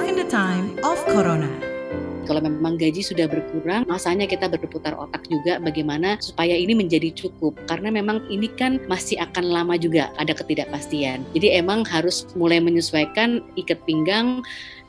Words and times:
Life 0.00 0.16
in 0.16 0.16
the 0.16 0.32
time 0.32 0.80
of 0.80 0.96
Corona. 1.12 1.44
Kalau 2.24 2.40
memang 2.40 2.80
gaji 2.80 3.04
sudah 3.04 3.28
berkurang, 3.28 3.84
masanya 3.84 4.24
kita 4.24 4.48
berputar 4.48 4.96
otak 4.96 5.28
juga 5.28 5.60
bagaimana 5.60 6.16
supaya 6.24 6.56
ini 6.56 6.72
menjadi 6.72 7.12
cukup. 7.12 7.52
Karena 7.68 7.92
memang 7.92 8.24
ini 8.32 8.48
kan 8.48 8.80
masih 8.88 9.20
akan 9.20 9.52
lama 9.52 9.76
juga 9.76 10.08
ada 10.16 10.32
ketidakpastian. 10.32 11.20
Jadi 11.36 11.52
emang 11.52 11.84
harus 11.84 12.24
mulai 12.32 12.64
menyesuaikan 12.64 13.44
ikat 13.60 13.84
pinggang 13.84 14.40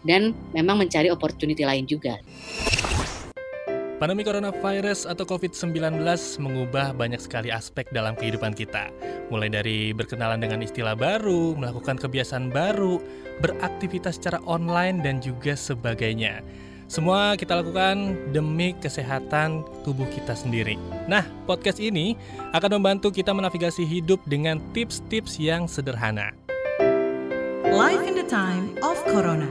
dan 0.08 0.32
memang 0.56 0.80
mencari 0.80 1.12
opportunity 1.12 1.68
lain 1.68 1.84
juga. 1.92 2.16
Pandemi 4.02 4.26
coronavirus 4.26 5.06
atau 5.06 5.30
COVID-19 5.30 6.02
mengubah 6.42 6.90
banyak 6.98 7.22
sekali 7.22 7.54
aspek 7.54 7.86
dalam 7.94 8.18
kehidupan 8.18 8.58
kita. 8.58 8.90
Mulai 9.30 9.54
dari 9.54 9.94
berkenalan 9.94 10.42
dengan 10.42 10.66
istilah 10.66 10.98
baru, 10.98 11.54
melakukan 11.54 12.02
kebiasaan 12.02 12.50
baru, 12.50 12.98
beraktivitas 13.46 14.18
secara 14.18 14.42
online, 14.50 15.06
dan 15.06 15.22
juga 15.22 15.54
sebagainya. 15.54 16.42
Semua 16.90 17.38
kita 17.38 17.62
lakukan 17.62 18.18
demi 18.34 18.74
kesehatan 18.82 19.62
tubuh 19.86 20.10
kita 20.10 20.34
sendiri. 20.34 20.82
Nah, 21.06 21.22
podcast 21.46 21.78
ini 21.78 22.18
akan 22.58 22.82
membantu 22.82 23.14
kita 23.14 23.38
menavigasi 23.38 23.86
hidup 23.86 24.18
dengan 24.26 24.58
tips-tips 24.74 25.38
yang 25.38 25.70
sederhana. 25.70 26.34
Life 27.70 28.02
in 28.02 28.18
the 28.18 28.26
time 28.26 28.74
of 28.82 28.98
Corona. 29.06 29.46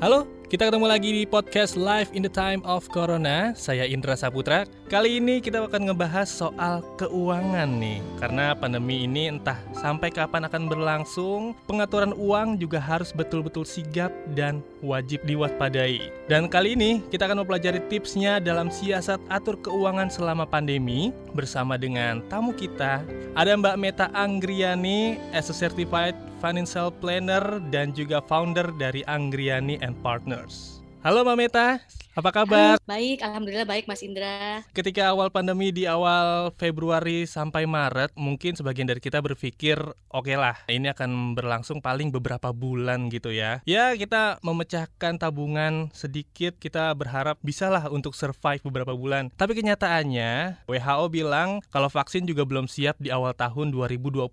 Halo, 0.00 0.39
kita 0.50 0.66
ketemu 0.66 0.90
lagi 0.90 1.10
di 1.14 1.22
podcast 1.30 1.78
Live 1.78 2.10
in 2.10 2.26
the 2.26 2.34
Time 2.34 2.58
of 2.66 2.90
Corona. 2.90 3.54
Saya 3.54 3.86
Indra 3.86 4.18
Saputra. 4.18 4.66
Kali 4.90 5.22
ini 5.22 5.38
kita 5.38 5.62
akan 5.62 5.86
ngebahas 5.86 6.26
soal 6.26 6.82
keuangan 6.98 7.70
nih. 7.78 8.02
Karena 8.18 8.50
pandemi 8.58 9.06
ini 9.06 9.30
entah 9.30 9.54
sampai 9.78 10.10
kapan 10.10 10.50
akan 10.50 10.66
berlangsung, 10.66 11.54
pengaturan 11.70 12.10
uang 12.18 12.58
juga 12.58 12.82
harus 12.82 13.14
betul-betul 13.14 13.62
sigap 13.62 14.10
dan 14.34 14.58
wajib 14.82 15.22
diwaspadai. 15.22 16.10
Dan 16.26 16.50
kali 16.50 16.74
ini 16.74 16.98
kita 17.14 17.30
akan 17.30 17.46
mempelajari 17.46 17.78
tipsnya 17.86 18.42
dalam 18.42 18.74
siasat 18.74 19.22
atur 19.30 19.54
keuangan 19.62 20.10
selama 20.10 20.50
pandemi 20.50 21.14
bersama 21.30 21.78
dengan 21.78 22.26
tamu 22.26 22.50
kita. 22.50 23.06
Ada 23.38 23.54
Mbak 23.54 23.76
Meta 23.78 24.10
Anggriani 24.18 25.14
as 25.30 25.46
a 25.46 25.54
certified 25.54 26.18
financial 26.40 26.88
planner 26.90 27.60
dan 27.68 27.92
juga 27.92 28.24
founder 28.24 28.72
dari 28.74 29.04
Anggriani 29.04 29.78
and 29.84 29.94
Partners. 30.40 30.80
Halo 31.04 31.24
Mbak 31.24 31.36
Meta, 31.36 31.66
apa 32.10 32.30
kabar? 32.34 32.74
Halo, 32.74 32.90
baik, 32.90 33.22
alhamdulillah 33.22 33.68
baik 33.70 33.86
Mas 33.86 34.02
Indra. 34.02 34.66
Ketika 34.74 35.14
awal 35.14 35.30
pandemi 35.30 35.70
di 35.70 35.86
awal 35.86 36.50
Februari 36.58 37.22
sampai 37.22 37.70
Maret, 37.70 38.10
mungkin 38.18 38.58
sebagian 38.58 38.90
dari 38.90 38.98
kita 38.98 39.22
berpikir, 39.22 39.78
oke 39.78 40.26
okay 40.26 40.34
lah, 40.34 40.58
ini 40.66 40.90
akan 40.90 41.38
berlangsung 41.38 41.78
paling 41.78 42.10
beberapa 42.10 42.50
bulan 42.50 43.06
gitu 43.14 43.30
ya. 43.30 43.62
Ya, 43.62 43.94
kita 43.94 44.42
memecahkan 44.42 45.22
tabungan 45.22 45.94
sedikit, 45.94 46.58
kita 46.58 46.90
berharap 46.98 47.38
bisalah 47.46 47.86
untuk 47.94 48.18
survive 48.18 48.58
beberapa 48.66 48.90
bulan. 48.90 49.30
Tapi 49.38 49.54
kenyataannya, 49.54 50.66
WHO 50.66 51.06
bilang 51.14 51.62
kalau 51.70 51.86
vaksin 51.86 52.26
juga 52.26 52.42
belum 52.42 52.66
siap 52.66 52.98
di 52.98 53.14
awal 53.14 53.38
tahun 53.38 53.70
2021. 53.70 54.26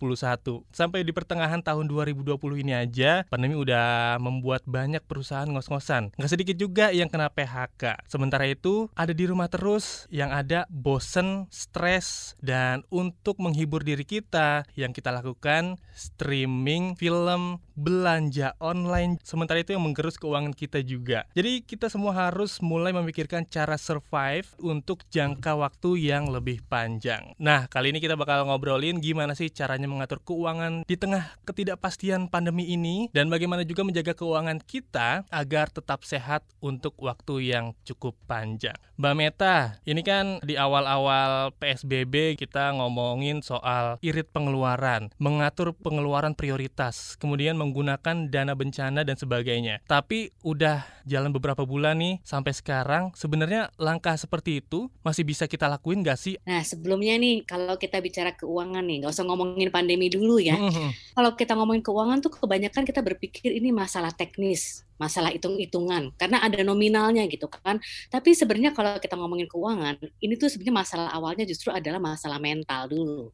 Sampai 0.73 1.05
di 1.05 1.14
pertengahan 1.14 1.61
tahun 1.61 1.86
2020 1.86 2.42
ini 2.58 2.73
aja, 2.73 3.22
pandemi 3.30 3.53
udah 3.53 4.17
membuat 4.17 4.66
banyak 4.66 5.05
perusahaan 5.05 5.45
ngos-ngosan. 5.45 6.09
Nggak 6.17 6.31
sedikit 6.33 6.58
juga 6.58 6.89
yang 6.89 7.05
kena 7.05 7.30
PHK. 7.30 7.67
Sementara 8.08 8.48
itu, 8.48 8.88
ada 8.96 9.12
di 9.12 9.28
rumah 9.28 9.52
terus 9.52 10.06
yang 10.14 10.32
ada 10.32 10.64
bosen, 10.72 11.50
stres, 11.52 12.38
dan 12.40 12.86
untuk 12.94 13.38
menghibur 13.42 13.84
diri 13.84 14.06
kita, 14.06 14.64
yang 14.78 14.96
kita 14.96 15.12
lakukan 15.12 15.82
streaming 15.98 16.94
film, 16.94 17.58
belanja 17.73 18.54
online. 18.62 19.18
Sementara 19.26 19.62
itu 19.62 19.73
yang 19.73 19.82
menggerus 19.82 20.22
keuangan 20.22 20.54
kita 20.54 20.86
juga. 20.86 21.26
Jadi 21.34 21.66
kita 21.66 21.90
semua 21.90 22.14
harus 22.14 22.62
mulai 22.62 22.94
memikirkan 22.94 23.50
cara 23.50 23.76
survive 23.82 24.45
untuk 24.62 25.02
jangka 25.10 25.58
waktu 25.58 26.14
yang 26.14 26.30
lebih 26.30 26.62
panjang. 26.70 27.34
Nah, 27.42 27.66
kali 27.66 27.89
ini 27.89 27.98
kita 27.98 28.14
bakal 28.14 28.45
ngobrolin 28.45 29.02
gimana 29.02 29.34
sih 29.34 29.49
caranya 29.49 29.89
mengatur 29.89 30.22
keuangan 30.22 30.86
di 30.86 30.95
tengah 30.95 31.34
ketidakpastian 31.49 32.30
pandemi 32.30 32.70
ini 32.70 33.10
dan 33.10 33.34
bagaimana 33.34 33.66
juga 33.66 33.82
menjaga 33.82 34.14
keuangan 34.14 34.61
kita 34.61 35.26
agar 35.34 35.73
tetap 35.73 36.05
sehat 36.05 36.45
untuk 36.61 36.94
waktu 37.02 37.49
yang 37.49 37.57
cukup 37.86 38.18
panjang. 38.26 38.76
Mbak 38.98 39.14
Meta, 39.14 39.78
ini 39.86 40.02
kan 40.02 40.42
di 40.42 40.58
awal-awal 40.58 41.54
PSBB 41.62 42.34
kita 42.34 42.73
ngomongin 42.73 43.45
soal 43.45 44.02
irit 44.02 44.30
pengeluaran, 44.34 45.14
mengatur 45.22 45.73
pengeluaran 45.78 46.34
prioritas, 46.34 47.14
kemudian 47.22 47.54
menggunakan 47.62 48.30
dana 48.34 48.58
bencana 48.58 49.06
dan 49.06 49.14
sebagainya. 49.14 49.86
Tapi 49.86 50.34
udah 50.42 50.82
jalan 51.06 51.30
beberapa 51.30 51.62
bulan 51.64 52.02
nih 52.02 52.20
sampai 52.26 52.58
sekarang, 52.58 53.14
sebenarnya 53.14 53.70
langkah 53.78 54.17
seperti 54.17 54.66
itu 54.66 54.90
masih 55.06 55.23
bisa 55.23 55.46
kita 55.46 55.70
lakuin 55.70 56.02
gak 56.02 56.17
sih? 56.17 56.42
Nah 56.44 56.66
sebelumnya 56.66 57.16
nih 57.22 57.46
kalau 57.46 57.78
kita 57.78 58.02
bicara 58.02 58.34
keuangan 58.34 58.82
nih, 58.82 59.06
nggak 59.06 59.14
usah 59.14 59.26
ngomongin 59.30 59.70
pandemi 59.70 60.10
dulu 60.10 60.42
ya. 60.42 60.58
Mhm. 60.58 61.14
Kalau 61.14 61.32
kita 61.38 61.54
ngomongin 61.54 61.86
keuangan 61.86 62.20
tuh 62.26 62.34
kebanyakan 62.34 62.82
kita 62.82 63.06
berpikir 63.06 63.54
ini 63.54 63.70
masalah 63.70 64.10
teknis 64.10 64.86
masalah 64.98 65.30
hitung-hitungan 65.32 66.12
karena 66.18 66.42
ada 66.42 66.62
nominalnya 66.66 67.24
gitu 67.30 67.46
kan. 67.48 67.78
Tapi 68.10 68.34
sebenarnya 68.34 68.74
kalau 68.74 68.98
kita 68.98 69.14
ngomongin 69.14 69.46
keuangan, 69.50 70.02
ini 70.22 70.34
tuh 70.36 70.50
sebenarnya 70.50 70.76
masalah 70.76 71.10
awalnya 71.14 71.46
justru 71.46 71.70
adalah 71.70 72.02
masalah 72.02 72.42
mental 72.42 72.90
dulu. 72.90 73.30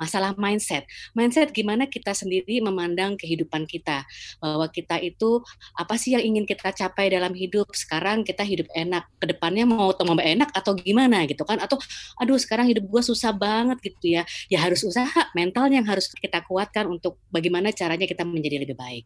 Masalah 0.00 0.34
mindset. 0.34 0.88
Mindset 1.12 1.52
gimana 1.52 1.86
kita 1.86 2.16
sendiri 2.16 2.58
memandang 2.64 3.14
kehidupan 3.20 3.68
kita. 3.68 4.04
Bahwa 4.40 4.66
kita 4.72 4.98
itu 4.98 5.44
apa 5.76 5.94
sih 6.00 6.16
yang 6.16 6.24
ingin 6.24 6.44
kita 6.48 6.72
capai 6.72 7.12
dalam 7.12 7.32
hidup. 7.36 7.68
Sekarang 7.76 8.24
kita 8.24 8.42
hidup 8.42 8.66
enak, 8.72 9.06
ke 9.20 9.28
depannya 9.30 9.68
mau 9.68 9.92
tambah 9.92 10.18
enak 10.18 10.50
atau 10.56 10.72
gimana 10.74 11.28
gitu 11.28 11.44
kan. 11.44 11.60
Atau 11.60 11.78
aduh 12.18 12.40
sekarang 12.40 12.68
hidup 12.72 12.88
gua 12.88 13.04
susah 13.04 13.30
banget 13.36 13.78
gitu 13.84 14.16
ya. 14.18 14.22
Ya 14.48 14.58
harus 14.64 14.82
usaha, 14.82 15.28
mentalnya 15.36 15.80
yang 15.80 15.88
harus 15.88 16.08
kita 16.16 16.40
kuatkan 16.44 16.88
untuk 16.88 17.20
bagaimana 17.28 17.70
caranya 17.70 18.08
kita 18.08 18.24
menjadi 18.24 18.64
lebih 18.64 18.76
baik. 18.76 19.04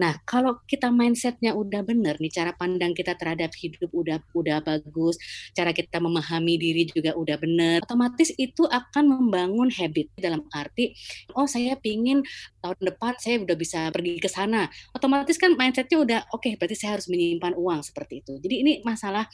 Nah, 0.00 0.20
kalau 0.24 0.60
kita 0.64 0.88
mindsetnya 1.26 1.58
udah 1.58 1.82
bener 1.82 2.14
nih, 2.22 2.30
cara 2.30 2.54
pandang 2.54 2.94
kita 2.94 3.18
terhadap 3.18 3.50
hidup 3.58 3.90
udah 3.90 4.22
udah 4.30 4.62
bagus, 4.62 5.18
cara 5.58 5.74
kita 5.74 5.98
memahami 5.98 6.54
diri 6.54 6.86
juga 6.86 7.18
udah 7.18 7.34
bener, 7.34 7.82
otomatis 7.82 8.30
itu 8.38 8.62
akan 8.62 9.10
membangun 9.10 9.66
habit 9.74 10.14
dalam 10.14 10.46
arti, 10.54 10.94
oh 11.34 11.50
saya 11.50 11.74
pingin 11.82 12.22
tahun 12.62 12.78
depan 12.78 13.18
saya 13.18 13.42
udah 13.42 13.56
bisa 13.58 13.90
pergi 13.90 14.22
ke 14.22 14.30
sana. 14.30 14.70
Otomatis 14.94 15.34
kan 15.34 15.58
mindsetnya 15.58 15.98
udah 15.98 16.20
oke, 16.30 16.46
okay, 16.46 16.54
berarti 16.54 16.78
saya 16.78 16.94
harus 16.94 17.10
menyimpan 17.10 17.58
uang 17.58 17.82
seperti 17.82 18.22
itu. 18.22 18.38
Jadi 18.38 18.54
ini 18.62 18.72
masalah 18.86 19.26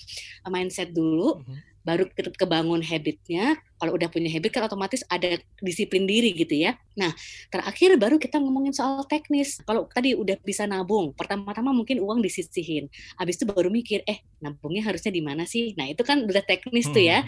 mindset 0.48 0.96
dulu. 0.96 1.44
Mhm. 1.44 1.71
Baru 1.82 2.06
ke- 2.10 2.30
kebangun 2.38 2.82
habitnya, 2.86 3.58
kalau 3.78 3.98
udah 3.98 4.06
punya 4.06 4.30
habit 4.30 4.54
kan 4.54 4.62
otomatis 4.70 5.02
ada 5.10 5.38
disiplin 5.58 6.06
diri 6.06 6.30
gitu 6.34 6.54
ya. 6.54 6.78
Nah, 6.94 7.10
terakhir 7.50 7.98
baru 7.98 8.16
kita 8.22 8.38
ngomongin 8.38 8.70
soal 8.70 9.02
teknis. 9.10 9.58
Kalau 9.66 9.90
tadi 9.90 10.14
udah 10.14 10.38
bisa 10.46 10.62
nabung, 10.70 11.10
pertama-tama 11.18 11.74
mungkin 11.74 11.98
uang 11.98 12.22
disisihin. 12.22 12.86
Habis 13.18 13.42
itu 13.42 13.44
baru 13.50 13.68
mikir, 13.74 14.06
eh 14.06 14.22
nabungnya 14.38 14.86
harusnya 14.86 15.10
di 15.10 15.22
mana 15.24 15.42
sih? 15.42 15.74
Nah, 15.74 15.90
itu 15.90 16.02
kan 16.06 16.22
udah 16.22 16.42
teknis 16.46 16.90
tuh 16.94 17.02
ya. 17.02 17.26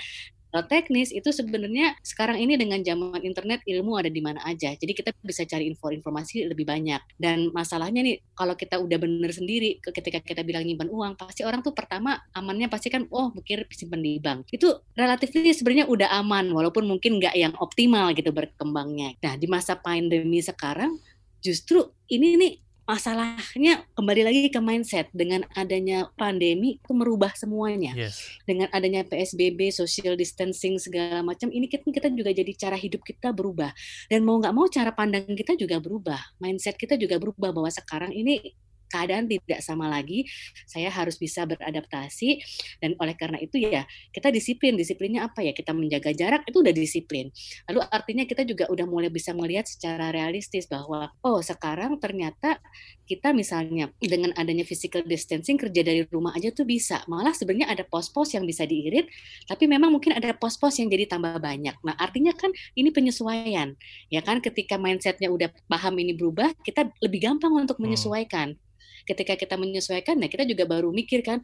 Kalau 0.54 0.70
teknis 0.70 1.10
itu 1.10 1.34
sebenarnya 1.34 1.98
sekarang 2.06 2.38
ini 2.38 2.54
dengan 2.54 2.78
zaman 2.78 3.18
internet 3.26 3.66
ilmu 3.66 3.98
ada 3.98 4.06
di 4.06 4.22
mana 4.22 4.38
aja. 4.46 4.70
Jadi 4.70 4.94
kita 4.94 5.10
bisa 5.18 5.42
cari 5.42 5.66
info 5.66 5.90
informasi 5.90 6.46
lebih 6.46 6.62
banyak. 6.62 7.02
Dan 7.18 7.50
masalahnya 7.50 8.06
nih 8.06 8.22
kalau 8.38 8.54
kita 8.54 8.78
udah 8.78 8.94
bener 9.02 9.34
sendiri 9.34 9.82
ke- 9.82 9.90
ketika 9.90 10.22
kita 10.22 10.46
bilang 10.46 10.62
nyimpan 10.62 10.86
uang, 10.94 11.18
pasti 11.18 11.42
orang 11.42 11.58
tuh 11.66 11.74
pertama 11.74 12.22
amannya 12.38 12.70
pasti 12.70 12.86
kan 12.86 13.02
oh 13.10 13.34
mikir 13.34 13.66
simpen 13.74 13.98
di 13.98 14.22
bank. 14.22 14.46
Itu 14.54 14.86
relatif 14.94 15.34
sebenarnya 15.34 15.90
udah 15.90 16.14
aman 16.22 16.46
walaupun 16.54 16.86
mungkin 16.86 17.18
nggak 17.18 17.34
yang 17.34 17.58
optimal 17.58 18.14
gitu 18.14 18.30
berkembangnya. 18.30 19.18
Nah, 19.26 19.34
di 19.34 19.50
masa 19.50 19.74
pandemi 19.74 20.38
sekarang 20.38 21.02
justru 21.42 21.82
ini 22.06 22.38
nih 22.38 22.52
masalahnya 22.84 23.88
kembali 23.96 24.22
lagi 24.24 24.40
ke 24.52 24.60
mindset 24.60 25.08
dengan 25.16 25.44
adanya 25.56 26.08
pandemi 26.20 26.76
itu 26.80 26.92
merubah 26.92 27.32
semuanya 27.32 27.96
Yes. 27.96 28.20
dengan 28.44 28.68
adanya 28.72 29.04
PSBB, 29.08 29.72
social 29.72 30.16
distancing 30.16 30.76
segala 30.76 31.24
macam, 31.24 31.48
ini 31.48 31.68
kita, 31.68 31.88
kita 31.88 32.08
juga 32.12 32.30
jadi 32.32 32.52
cara 32.56 32.76
hidup 32.76 33.00
kita 33.04 33.32
berubah. 33.32 33.72
Dan 34.08 34.24
mau 34.24 34.36
nggak 34.36 34.54
mau 34.54 34.68
cara 34.68 34.92
pandang 34.92 35.24
kita 35.32 35.56
juga 35.56 35.80
berubah, 35.80 36.20
mindset 36.40 36.76
kita 36.76 37.00
juga 37.00 37.16
berubah 37.16 37.50
bahwa 37.56 37.70
sekarang 37.72 38.12
ini 38.12 38.54
keadaan 38.94 39.26
tidak 39.26 39.58
sama 39.58 39.90
lagi, 39.90 40.22
saya 40.70 40.86
harus 40.94 41.18
bisa 41.18 41.42
beradaptasi 41.50 42.38
dan 42.78 42.94
oleh 43.02 43.18
karena 43.18 43.42
itu 43.42 43.58
ya 43.58 43.82
kita 44.14 44.30
disiplin, 44.30 44.78
disiplinnya 44.78 45.26
apa 45.26 45.42
ya 45.42 45.50
kita 45.50 45.74
menjaga 45.74 46.14
jarak 46.14 46.46
itu 46.46 46.62
udah 46.62 46.74
disiplin. 46.74 47.34
Lalu 47.66 47.80
artinya 47.90 48.24
kita 48.28 48.46
juga 48.46 48.70
udah 48.70 48.86
mulai 48.86 49.10
bisa 49.10 49.34
melihat 49.34 49.66
secara 49.66 50.14
realistis 50.14 50.70
bahwa 50.70 51.10
oh 51.26 51.42
sekarang 51.42 51.98
ternyata 51.98 52.62
kita 53.04 53.34
misalnya 53.36 53.90
dengan 54.00 54.32
adanya 54.38 54.64
physical 54.64 55.04
distancing 55.04 55.60
kerja 55.60 55.82
dari 55.84 56.06
rumah 56.08 56.32
aja 56.38 56.54
tuh 56.54 56.64
bisa. 56.64 57.02
Malah 57.10 57.34
sebenarnya 57.36 57.68
ada 57.74 57.84
pos-pos 57.84 58.32
yang 58.32 58.46
bisa 58.48 58.64
diirit, 58.64 59.10
tapi 59.48 59.68
memang 59.68 59.92
mungkin 59.92 60.16
ada 60.16 60.32
pos-pos 60.36 60.78
yang 60.80 60.88
jadi 60.88 61.04
tambah 61.10 61.36
banyak. 61.40 61.76
Nah, 61.84 61.94
artinya 62.00 62.32
kan 62.32 62.48
ini 62.78 62.88
penyesuaian. 62.94 63.76
Ya 64.08 64.20
kan 64.24 64.40
ketika 64.40 64.80
mindsetnya 64.80 65.28
udah 65.28 65.52
paham 65.68 66.00
ini 66.00 66.16
berubah, 66.16 66.52
kita 66.64 66.88
lebih 67.04 67.28
gampang 67.28 67.52
untuk 67.56 67.76
Hmm. 67.80 67.92
menyesuaikan. 67.92 68.56
Ketika 69.04 69.38
kita 69.38 69.54
menyesuaikan, 69.60 70.18
nah 70.18 70.28
kita 70.28 70.48
juga 70.48 70.64
baru 70.64 70.90
mikir 70.90 71.20
kan, 71.22 71.38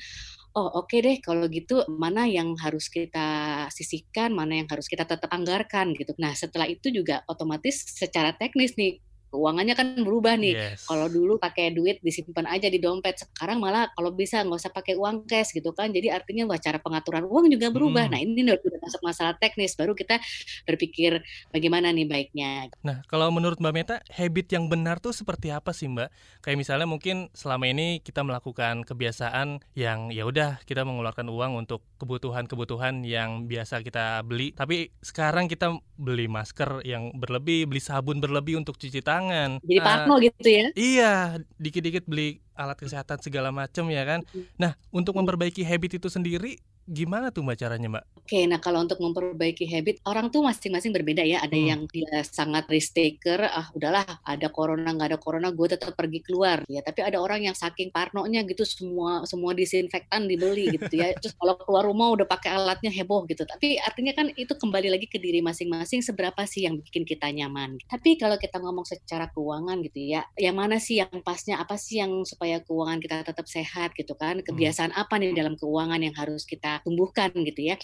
oh 0.57 0.83
oke 0.83 0.91
okay 0.91 0.99
deh 1.05 1.17
kalau 1.23 1.47
gitu 1.47 1.87
mana 1.89 2.27
yang 2.27 2.57
harus 2.59 2.89
kita 2.91 3.69
sisihkan, 3.71 4.35
mana 4.35 4.65
yang 4.65 4.69
harus 4.69 4.89
kita 4.91 5.07
tetap 5.07 5.31
anggarkan 5.31 5.95
gitu. 5.95 6.17
Nah 6.19 6.35
setelah 6.35 6.67
itu 6.67 6.91
juga 6.91 7.23
otomatis 7.31 7.87
secara 7.87 8.35
teknis 8.35 8.75
nih 8.75 8.99
keuangannya 9.31 9.75
kan 9.79 9.95
berubah 10.03 10.35
nih. 10.37 10.55
Yes. 10.59 10.85
Kalau 10.91 11.07
dulu 11.07 11.39
pakai 11.39 11.73
duit 11.73 12.03
disimpan 12.03 12.51
aja 12.51 12.67
di 12.67 12.83
dompet, 12.83 13.17
sekarang 13.17 13.63
malah 13.63 13.89
kalau 13.95 14.11
bisa 14.11 14.43
nggak 14.43 14.59
usah 14.61 14.73
pakai 14.75 14.99
uang 14.99 15.25
cash 15.25 15.57
gitu 15.57 15.71
kan. 15.73 15.89
Jadi 15.95 16.11
artinya 16.13 16.51
wah 16.51 16.61
cara 16.61 16.83
pengaturan 16.83 17.25
uang 17.25 17.49
juga 17.49 17.71
berubah. 17.73 18.11
Hmm. 18.11 18.13
Nah 18.13 18.21
ini 18.21 18.45
udah 18.45 18.81
masuk 18.83 19.01
masalah 19.07 19.35
teknis, 19.39 19.79
baru 19.79 19.95
kita 19.95 20.19
berpikir 20.67 21.23
bagaimana 21.55 21.95
nih 21.95 22.07
baiknya. 22.11 22.69
Nah 22.83 23.07
kalau 23.07 23.31
menurut 23.31 23.63
Mbak 23.63 23.73
Meta, 23.73 23.97
habit 24.11 24.51
yang 24.51 24.67
benar 24.67 24.99
tuh 24.99 25.15
seperti 25.15 25.55
apa 25.55 25.71
sih 25.71 25.87
Mbak? 25.87 26.11
Kayak 26.43 26.59
misalnya 26.59 26.87
mungkin 26.91 27.31
selama 27.33 27.71
ini 27.71 28.03
kita 28.03 28.27
melakukan 28.27 28.83
kebiasaan 28.83 29.63
yang 29.79 30.11
ya 30.11 30.27
udah 30.27 30.59
kita 30.67 30.83
mengeluarkan 30.83 31.31
uang 31.31 31.63
untuk 31.65 31.87
kebutuhan-kebutuhan 32.03 33.07
yang 33.07 33.47
biasa 33.47 33.87
kita 33.87 34.27
beli, 34.27 34.51
tapi 34.57 34.91
sekarang 35.05 35.47
kita 35.47 35.79
beli 36.01 36.27
masker 36.27 36.83
yang 36.83 37.13
berlebih, 37.15 37.69
beli 37.69 37.79
sabun 37.79 38.19
berlebih 38.19 38.59
untuk 38.59 38.81
cuci 38.81 39.05
tangan 39.05 39.20
tangan. 39.21 39.51
Jadi 39.61 39.77
uh, 39.77 39.85
parno 39.85 40.15
gitu 40.19 40.49
ya? 40.49 40.67
Iya, 40.73 41.15
dikit-dikit 41.61 42.05
beli 42.09 42.41
alat 42.57 42.77
kesehatan 42.81 43.21
segala 43.21 43.53
macam 43.53 43.85
ya 43.93 44.03
kan. 44.09 44.21
Nah, 44.57 44.73
untuk 44.89 45.17
memperbaiki 45.17 45.61
habit 45.65 46.01
itu 46.01 46.09
sendiri 46.09 46.57
gimana 46.91 47.31
tuh 47.31 47.47
mbak 47.47 47.59
caranya 47.63 47.87
mbak? 47.87 48.05
Oke, 48.19 48.47
nah 48.47 48.59
kalau 48.59 48.83
untuk 48.83 48.99
memperbaiki 48.99 49.67
habit 49.67 50.03
orang 50.07 50.31
tuh 50.31 50.43
masing-masing 50.43 50.91
berbeda 50.91 51.23
ya. 51.23 51.43
Ada 51.43 51.55
hmm. 51.55 51.67
yang 51.67 51.81
dia 51.87 52.23
sangat 52.27 52.67
risk 52.67 52.95
taker, 52.95 53.47
ah 53.47 53.71
udahlah 53.75 54.07
ada 54.27 54.51
corona 54.51 54.91
nggak 54.91 55.15
ada 55.15 55.19
corona 55.19 55.49
gue 55.55 55.67
tetap 55.71 55.95
pergi 55.95 56.23
keluar 56.23 56.63
ya. 56.67 56.83
Tapi 56.83 57.07
ada 57.07 57.23
orang 57.23 57.47
yang 57.47 57.55
saking 57.55 57.95
parnonya 57.95 58.43
gitu 58.47 58.67
semua 58.67 59.23
semua 59.27 59.55
disinfektan 59.55 60.27
dibeli 60.27 60.71
gitu 60.75 60.91
ya. 60.99 61.15
Terus 61.19 61.35
kalau 61.39 61.59
keluar 61.63 61.87
rumah 61.87 62.11
udah 62.11 62.27
pakai 62.27 62.55
alatnya 62.55 62.91
heboh 62.91 63.27
gitu. 63.31 63.47
Tapi 63.47 63.79
artinya 63.79 64.15
kan 64.15 64.27
itu 64.35 64.55
kembali 64.55 64.91
lagi 64.91 65.07
ke 65.07 65.19
diri 65.23 65.39
masing-masing 65.43 66.03
seberapa 66.03 66.43
sih 66.47 66.67
yang 66.67 66.79
bikin 66.83 67.07
kita 67.07 67.31
nyaman. 67.31 67.79
Tapi 67.87 68.19
kalau 68.19 68.35
kita 68.39 68.59
ngomong 68.59 68.87
secara 68.87 69.31
keuangan 69.31 69.79
gitu 69.87 70.11
ya, 70.11 70.27
yang 70.39 70.59
mana 70.59 70.83
sih 70.83 70.99
yang 70.99 71.11
pasnya 71.23 71.63
apa 71.63 71.79
sih 71.79 72.03
yang 72.03 72.27
supaya 72.27 72.59
keuangan 72.63 72.99
kita 72.99 73.23
tetap 73.23 73.47
sehat 73.47 73.95
gitu 73.95 74.15
kan? 74.19 74.43
Hmm. 74.43 74.47
Kebiasaan 74.47 74.95
apa 74.95 75.19
nih 75.19 75.35
dalam 75.35 75.55
keuangan 75.55 76.03
yang 76.03 76.15
harus 76.15 76.43
kita 76.47 76.80
tumbuhkan 76.83 77.31
gitu 77.33 77.61
ya. 77.73 77.77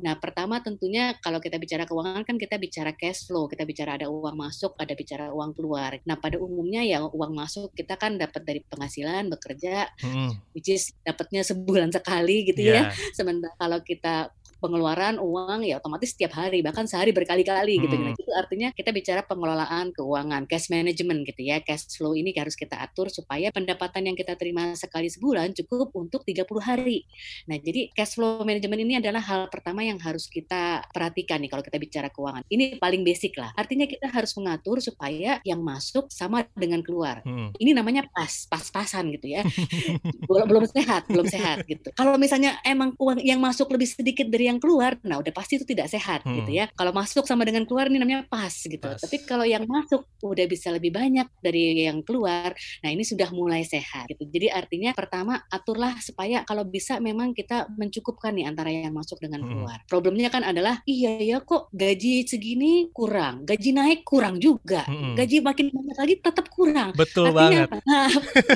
Nah, 0.00 0.16
pertama 0.18 0.60
tentunya 0.60 1.16
kalau 1.20 1.42
kita 1.42 1.56
bicara 1.58 1.88
keuangan 1.88 2.22
kan 2.22 2.36
kita 2.36 2.56
bicara 2.60 2.92
cash 2.94 3.26
flow, 3.26 3.50
kita 3.50 3.64
bicara 3.64 3.96
ada 3.98 4.06
uang 4.12 4.36
masuk, 4.36 4.76
ada 4.78 4.92
bicara 4.92 5.30
uang 5.32 5.56
keluar. 5.56 5.98
Nah, 6.04 6.16
pada 6.20 6.38
umumnya 6.38 6.84
ya 6.84 7.02
uang 7.04 7.32
masuk 7.34 7.72
kita 7.72 7.96
kan 7.96 8.16
dapat 8.20 8.42
dari 8.44 8.60
penghasilan 8.64 9.26
bekerja, 9.32 9.88
hmm. 10.04 10.54
which 10.54 10.70
is 10.70 10.94
dapatnya 11.02 11.42
sebulan 11.42 11.90
sekali 11.90 12.46
gitu 12.48 12.60
yeah. 12.60 12.90
ya. 12.90 12.94
Iya. 12.94 13.14
Sementara 13.16 13.54
kalau 13.56 13.78
kita 13.80 14.30
pengeluaran 14.64 15.20
uang 15.20 15.68
ya 15.68 15.76
otomatis 15.76 16.16
setiap 16.16 16.40
hari 16.40 16.64
bahkan 16.64 16.88
sehari 16.88 17.12
berkali-kali 17.12 17.84
gitu. 17.84 17.92
Nah, 18.00 18.16
hmm. 18.16 18.16
itu 18.16 18.32
artinya 18.32 18.68
kita 18.72 18.88
bicara 18.96 19.20
pengelolaan 19.20 19.92
keuangan, 19.92 20.48
cash 20.48 20.72
management 20.72 21.28
gitu 21.28 21.44
ya. 21.44 21.60
Cash 21.60 22.00
flow 22.00 22.16
ini 22.16 22.32
harus 22.32 22.56
kita 22.56 22.80
atur 22.80 23.12
supaya 23.12 23.52
pendapatan 23.52 24.08
yang 24.08 24.16
kita 24.16 24.32
terima 24.40 24.72
sekali 24.72 25.12
sebulan 25.12 25.52
cukup 25.52 25.92
untuk 25.92 26.24
30 26.24 26.48
hari. 26.64 27.04
Nah, 27.44 27.60
jadi 27.60 27.92
cash 27.92 28.16
flow 28.16 28.40
management 28.40 28.80
ini 28.80 28.94
adalah 29.04 29.20
hal 29.20 29.52
pertama 29.52 29.84
yang 29.84 30.00
harus 30.00 30.24
kita 30.32 30.80
perhatikan 30.88 31.44
nih 31.44 31.52
kalau 31.52 31.60
kita 31.60 31.76
bicara 31.76 32.08
keuangan. 32.08 32.48
Ini 32.48 32.80
paling 32.80 33.04
basic 33.04 33.36
lah. 33.36 33.52
Artinya 33.52 33.84
kita 33.84 34.08
harus 34.08 34.32
mengatur 34.40 34.80
supaya 34.80 35.44
yang 35.44 35.60
masuk 35.60 36.08
sama 36.08 36.48
dengan 36.56 36.80
keluar. 36.80 37.20
Hmm. 37.26 37.52
Ini 37.60 37.76
namanya 37.76 38.08
pas, 38.08 38.48
pas-pasan 38.48 39.12
gitu 39.12 39.36
ya. 39.36 39.42
belum 40.28 40.46
belum 40.48 40.64
sehat, 40.70 41.10
belum 41.10 41.26
sehat 41.28 41.66
gitu. 41.68 41.92
Kalau 41.92 42.16
misalnya 42.16 42.56
emang 42.64 42.96
uang 42.96 43.20
yang 43.20 43.42
masuk 43.42 43.68
lebih 43.74 43.90
sedikit 43.90 44.26
dari 44.30 44.48
yang 44.48 44.53
yang 44.54 44.62
keluar, 44.62 44.94
nah 45.02 45.18
udah 45.18 45.32
pasti 45.34 45.58
itu 45.58 45.66
tidak 45.66 45.90
sehat 45.90 46.22
gitu 46.22 46.30
hmm. 46.30 46.38
gitu 46.46 46.50
ya. 46.54 46.64
Kalau 46.72 46.94
masuk 46.94 47.26
sama 47.26 47.42
dengan 47.42 47.66
keluar 47.66 47.90
ini 47.90 47.98
namanya 47.98 48.22
pas 48.30 48.54
gitu. 48.54 48.78
Pas. 48.78 49.02
Tapi 49.02 49.16
kalau 49.26 49.42
yang 49.42 49.66
masuk 49.66 50.06
udah 50.22 50.46
bisa 50.46 50.70
lebih 50.70 50.94
banyak 50.94 51.26
dari 51.42 51.84
yang 51.84 52.00
keluar, 52.06 52.54
nah 52.80 52.90
ini 52.90 53.02
sudah 53.02 53.28
mulai 53.34 53.66
sehat 53.66 54.06
gitu. 54.14 54.24
Jadi 54.30 54.48
artinya 54.52 54.94
pertama 54.94 55.42
aturlah 55.50 55.98
supaya 55.98 56.46
kalau 56.46 56.62
bisa 56.64 57.02
memang 57.02 57.34
kita 57.34 57.66
mencukupkan 57.74 58.32
nih 58.36 58.46
antara 58.46 58.70
yang 58.70 58.94
masuk 58.94 59.18
dengan 59.18 59.42
hmm. 59.42 59.50
keluar. 59.50 59.78
Problemnya 59.90 60.30
kan 60.30 60.46
adalah 60.46 60.80
iya 60.86 61.18
ya 61.18 61.38
kok 61.42 61.72
gaji 61.74 62.24
segini 62.28 62.88
kurang, 62.94 63.42
gaji 63.42 63.70
naik 63.74 64.00
kurang 64.06 64.38
juga, 64.38 64.86
hmm. 64.86 65.18
gaji 65.18 65.42
makin 65.42 65.66
banyak 65.74 65.96
lagi 65.98 66.14
tetap 66.22 66.46
kurang. 66.52 66.94
Betul 66.94 67.34
artinya, 67.34 67.66
banget. 67.66 67.68
Nah, 67.84 68.08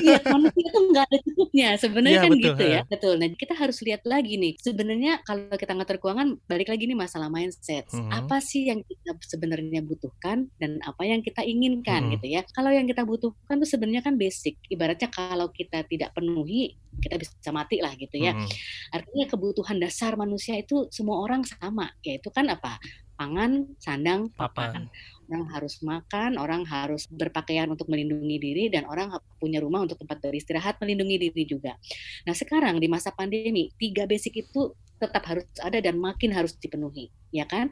iya 0.05 0.19
manusia 0.25 0.65
itu 0.69 0.79
nggak 0.93 1.05
ada 1.05 1.17
cukupnya 1.25 1.69
sebenarnya 1.77 2.17
ya, 2.17 2.23
kan 2.23 2.31
betul, 2.31 2.45
gitu 2.45 2.63
ya. 2.63 2.81
Betul. 2.87 3.13
Nah 3.19 3.27
kita 3.35 3.53
harus 3.57 3.77
lihat 3.83 4.01
lagi 4.05 4.33
nih 4.39 4.53
sebenarnya 4.59 5.13
kalau 5.25 5.55
kita 5.55 5.73
ngatur 5.89 6.05
keuangan 6.05 6.37
balik 6.45 6.69
lagi 6.69 6.85
nih 6.85 6.93
masalah 6.93 7.33
mindset. 7.33 7.89
Hmm. 7.89 8.13
Apa 8.13 8.37
sih 8.37 8.69
yang 8.69 8.85
kita 8.85 9.17
sebenarnya 9.25 9.81
butuhkan 9.81 10.45
dan 10.61 10.77
apa 10.85 11.01
yang 11.01 11.25
kita 11.25 11.41
inginkan 11.41 12.05
hmm. 12.05 12.11
gitu 12.13 12.37
ya. 12.37 12.45
Kalau 12.53 12.69
yang 12.69 12.85
kita 12.85 13.01
butuhkan 13.01 13.57
tuh 13.57 13.65
sebenarnya 13.65 14.05
kan 14.05 14.13
basic. 14.13 14.61
Ibaratnya 14.69 15.09
kalau 15.09 15.49
kita 15.49 15.81
tidak 15.89 16.13
penuhi 16.13 16.77
kita 17.01 17.17
bisa 17.17 17.49
mati 17.49 17.81
lah 17.81 17.97
gitu 17.97 18.21
ya. 18.21 18.37
Hmm. 18.37 18.45
Artinya 18.93 19.25
kebutuhan 19.33 19.81
dasar 19.81 20.13
manusia 20.13 20.61
itu 20.61 20.85
semua 20.93 21.25
orang 21.25 21.41
sama, 21.41 21.89
yaitu 22.05 22.29
kan 22.29 22.45
apa? 22.53 22.77
Pangan, 23.17 23.75
sandang, 23.81 24.29
papan. 24.37 24.87
Orang 25.27 25.45
harus 25.51 25.83
makan, 25.83 26.39
orang 26.39 26.63
harus 26.63 27.05
berpakaian 27.11 27.67
untuk 27.67 27.91
melindungi 27.91 28.37
diri, 28.39 28.65
dan 28.71 28.87
orang 28.87 29.11
punya 29.37 29.59
rumah 29.59 29.83
untuk 29.83 29.99
tempat 29.99 30.23
beristirahat, 30.23 30.79
melindungi 30.79 31.29
diri 31.29 31.43
juga. 31.43 31.75
Nah 32.23 32.33
sekarang 32.33 32.79
di 32.79 32.87
masa 32.87 33.11
pandemi, 33.11 33.69
tiga 33.75 34.07
basic 34.07 34.47
itu 34.47 34.71
tetap 34.99 35.23
harus 35.25 35.47
ada 35.63 35.79
dan 35.79 35.95
makin 35.97 36.35
harus 36.35 36.53
dipenuhi 36.59 37.09
ya 37.29 37.45
kan? 37.45 37.69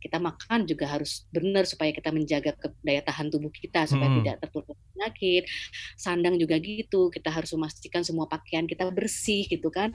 Kita 0.00 0.20
makan 0.20 0.68
juga 0.68 0.88
harus 0.88 1.24
benar 1.32 1.64
supaya 1.64 1.90
kita 1.92 2.12
menjaga 2.12 2.54
daya 2.84 3.02
tahan 3.04 3.32
tubuh 3.32 3.52
kita 3.52 3.88
supaya 3.88 4.08
hmm. 4.08 4.18
tidak 4.24 4.34
tertular 4.44 4.76
penyakit. 4.98 5.44
Sandang 5.94 6.36
juga 6.36 6.58
gitu 6.58 7.08
kita 7.12 7.30
harus 7.30 7.54
memastikan 7.54 8.02
semua 8.02 8.26
pakaian 8.26 8.66
kita 8.66 8.88
bersih 8.90 9.46
gitu 9.46 9.70
kan. 9.70 9.94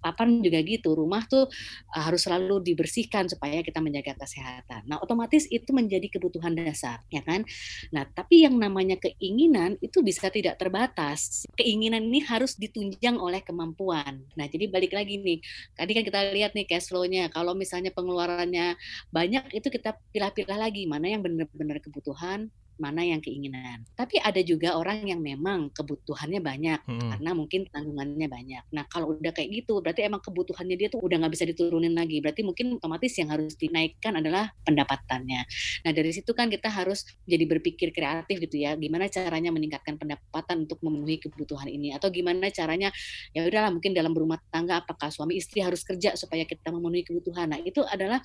Papan 0.00 0.40
juga 0.40 0.62
gitu 0.62 0.94
rumah 0.94 1.26
tuh 1.26 1.50
eh, 1.94 2.02
harus 2.02 2.24
selalu 2.24 2.62
dibersihkan 2.62 3.26
supaya 3.26 3.60
kita 3.60 3.82
menjaga 3.82 4.14
kesehatan. 4.18 4.86
Nah 4.86 5.02
otomatis 5.02 5.46
itu 5.50 5.70
menjadi 5.74 6.06
kebutuhan 6.08 6.54
dasar 6.54 7.02
ya 7.12 7.20
kan? 7.22 7.44
Nah 7.90 8.06
tapi 8.08 8.46
yang 8.46 8.56
namanya 8.56 8.96
keinginan 8.98 9.76
itu 9.82 10.00
bisa 10.00 10.30
tidak 10.30 10.56
terbatas. 10.56 11.44
Keinginan 11.58 12.06
ini 12.08 12.22
harus 12.24 12.54
ditunjang 12.54 13.18
oleh 13.18 13.42
kemampuan. 13.42 14.22
Nah 14.38 14.46
jadi 14.46 14.70
balik 14.70 14.94
lagi 14.94 15.18
nih 15.18 15.38
tadi 15.74 15.90
kan 15.94 16.04
kita 16.06 16.20
lihat 16.32 16.52
nih 16.54 16.66
cash 16.68 16.90
flow-nya. 16.90 17.30
Kalau 17.32 17.52
misalnya 17.58 17.90
pengeluarannya 18.38 18.78
banyak 19.10 19.44
itu 19.58 19.68
kita 19.74 19.98
pilah-pilah 20.14 20.58
lagi 20.62 20.86
mana 20.86 21.06
yang 21.10 21.22
benar-benar 21.26 21.82
kebutuhan, 21.82 22.46
mana 22.78 23.02
yang 23.02 23.18
keinginan. 23.18 23.84
Tapi 23.98 24.22
ada 24.22 24.38
juga 24.40 24.78
orang 24.78 25.04
yang 25.04 25.20
memang 25.20 25.70
kebutuhannya 25.74 26.38
banyak 26.38 26.80
hmm. 26.86 27.10
karena 27.14 27.30
mungkin 27.34 27.60
tanggungannya 27.68 28.28
banyak. 28.30 28.64
Nah 28.72 28.86
kalau 28.86 29.18
udah 29.18 29.34
kayak 29.34 29.62
gitu 29.62 29.82
berarti 29.82 30.06
emang 30.06 30.22
kebutuhannya 30.22 30.78
dia 30.78 30.88
tuh 30.88 31.02
udah 31.02 31.18
nggak 31.20 31.32
bisa 31.34 31.44
diturunin 31.44 31.92
lagi. 31.92 32.22
Berarti 32.22 32.46
mungkin 32.46 32.78
otomatis 32.78 33.12
yang 33.18 33.34
harus 33.34 33.58
dinaikkan 33.58 34.16
adalah 34.16 34.54
pendapatannya. 34.62 35.40
Nah 35.84 35.92
dari 35.92 36.10
situ 36.14 36.30
kan 36.32 36.46
kita 36.48 36.70
harus 36.70 37.04
jadi 37.26 37.44
berpikir 37.44 37.90
kreatif 37.90 38.38
gitu 38.48 38.56
ya. 38.62 38.78
Gimana 38.78 39.10
caranya 39.10 39.50
meningkatkan 39.50 39.98
pendapatan 39.98 40.64
untuk 40.64 40.78
memenuhi 40.80 41.18
kebutuhan 41.18 41.66
ini 41.66 41.92
atau 41.92 42.08
gimana 42.08 42.48
caranya 42.54 42.94
ya 43.34 43.44
udahlah 43.44 43.74
mungkin 43.74 43.92
dalam 43.92 44.14
berumah 44.14 44.38
tangga 44.54 44.80
apakah 44.80 45.10
suami 45.10 45.36
istri 45.36 45.60
harus 45.60 45.82
kerja 45.82 46.14
supaya 46.14 46.46
kita 46.46 46.70
memenuhi 46.70 47.02
kebutuhan. 47.02 47.50
Nah 47.50 47.60
itu 47.60 47.82
adalah 47.82 48.22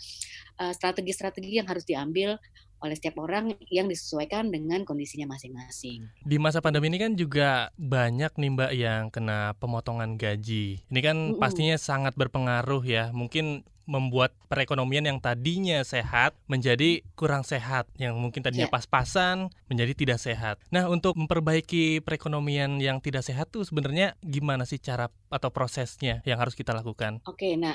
eh, 0.62 0.74
strategi-strategi 0.74 1.50
uh, 1.50 1.57
yang 1.63 1.67
harus 1.67 1.83
diambil 1.83 2.38
oleh 2.83 2.99
setiap 2.99 3.23
orang 3.23 3.55
yang 3.71 3.87
disesuaikan 3.87 4.51
dengan 4.51 4.83
kondisinya 4.83 5.31
masing-masing. 5.31 6.03
Di 6.27 6.35
masa 6.35 6.59
pandemi 6.59 6.91
ini 6.91 6.99
kan 6.99 7.15
juga 7.15 7.71
banyak 7.79 8.35
nih 8.35 8.51
Mbak 8.51 8.71
yang 8.75 9.03
kena 9.07 9.55
pemotongan 9.57 10.19
gaji. 10.19 10.83
Ini 10.91 10.99
kan 10.99 11.15
mm 11.15 11.29
-mm. 11.35 11.41
pastinya 11.41 11.79
sangat 11.79 12.13
berpengaruh 12.19 12.83
ya. 12.83 13.15
Mungkin 13.15 13.63
membuat 13.83 14.31
perekonomian 14.47 15.03
yang 15.03 15.19
tadinya 15.19 15.81
sehat 15.83 16.35
menjadi 16.45 17.01
kurang 17.17 17.41
sehat, 17.41 17.89
yang 17.97 18.15
mungkin 18.19 18.45
tadinya 18.45 18.69
yeah. 18.69 18.75
pas-pasan 18.75 19.49
menjadi 19.67 19.93
tidak 19.97 20.19
sehat. 20.21 20.55
Nah, 20.69 20.85
untuk 20.87 21.17
memperbaiki 21.17 22.05
perekonomian 22.05 22.77
yang 22.77 23.01
tidak 23.01 23.25
sehat 23.25 23.49
tuh 23.49 23.65
sebenarnya 23.65 24.13
gimana 24.21 24.63
sih 24.63 24.77
cara 24.77 25.09
atau 25.33 25.49
prosesnya 25.49 26.21
yang 26.29 26.37
harus 26.37 26.53
kita 26.53 26.69
lakukan? 26.77 27.17
Oke, 27.25 27.57
nah 27.57 27.73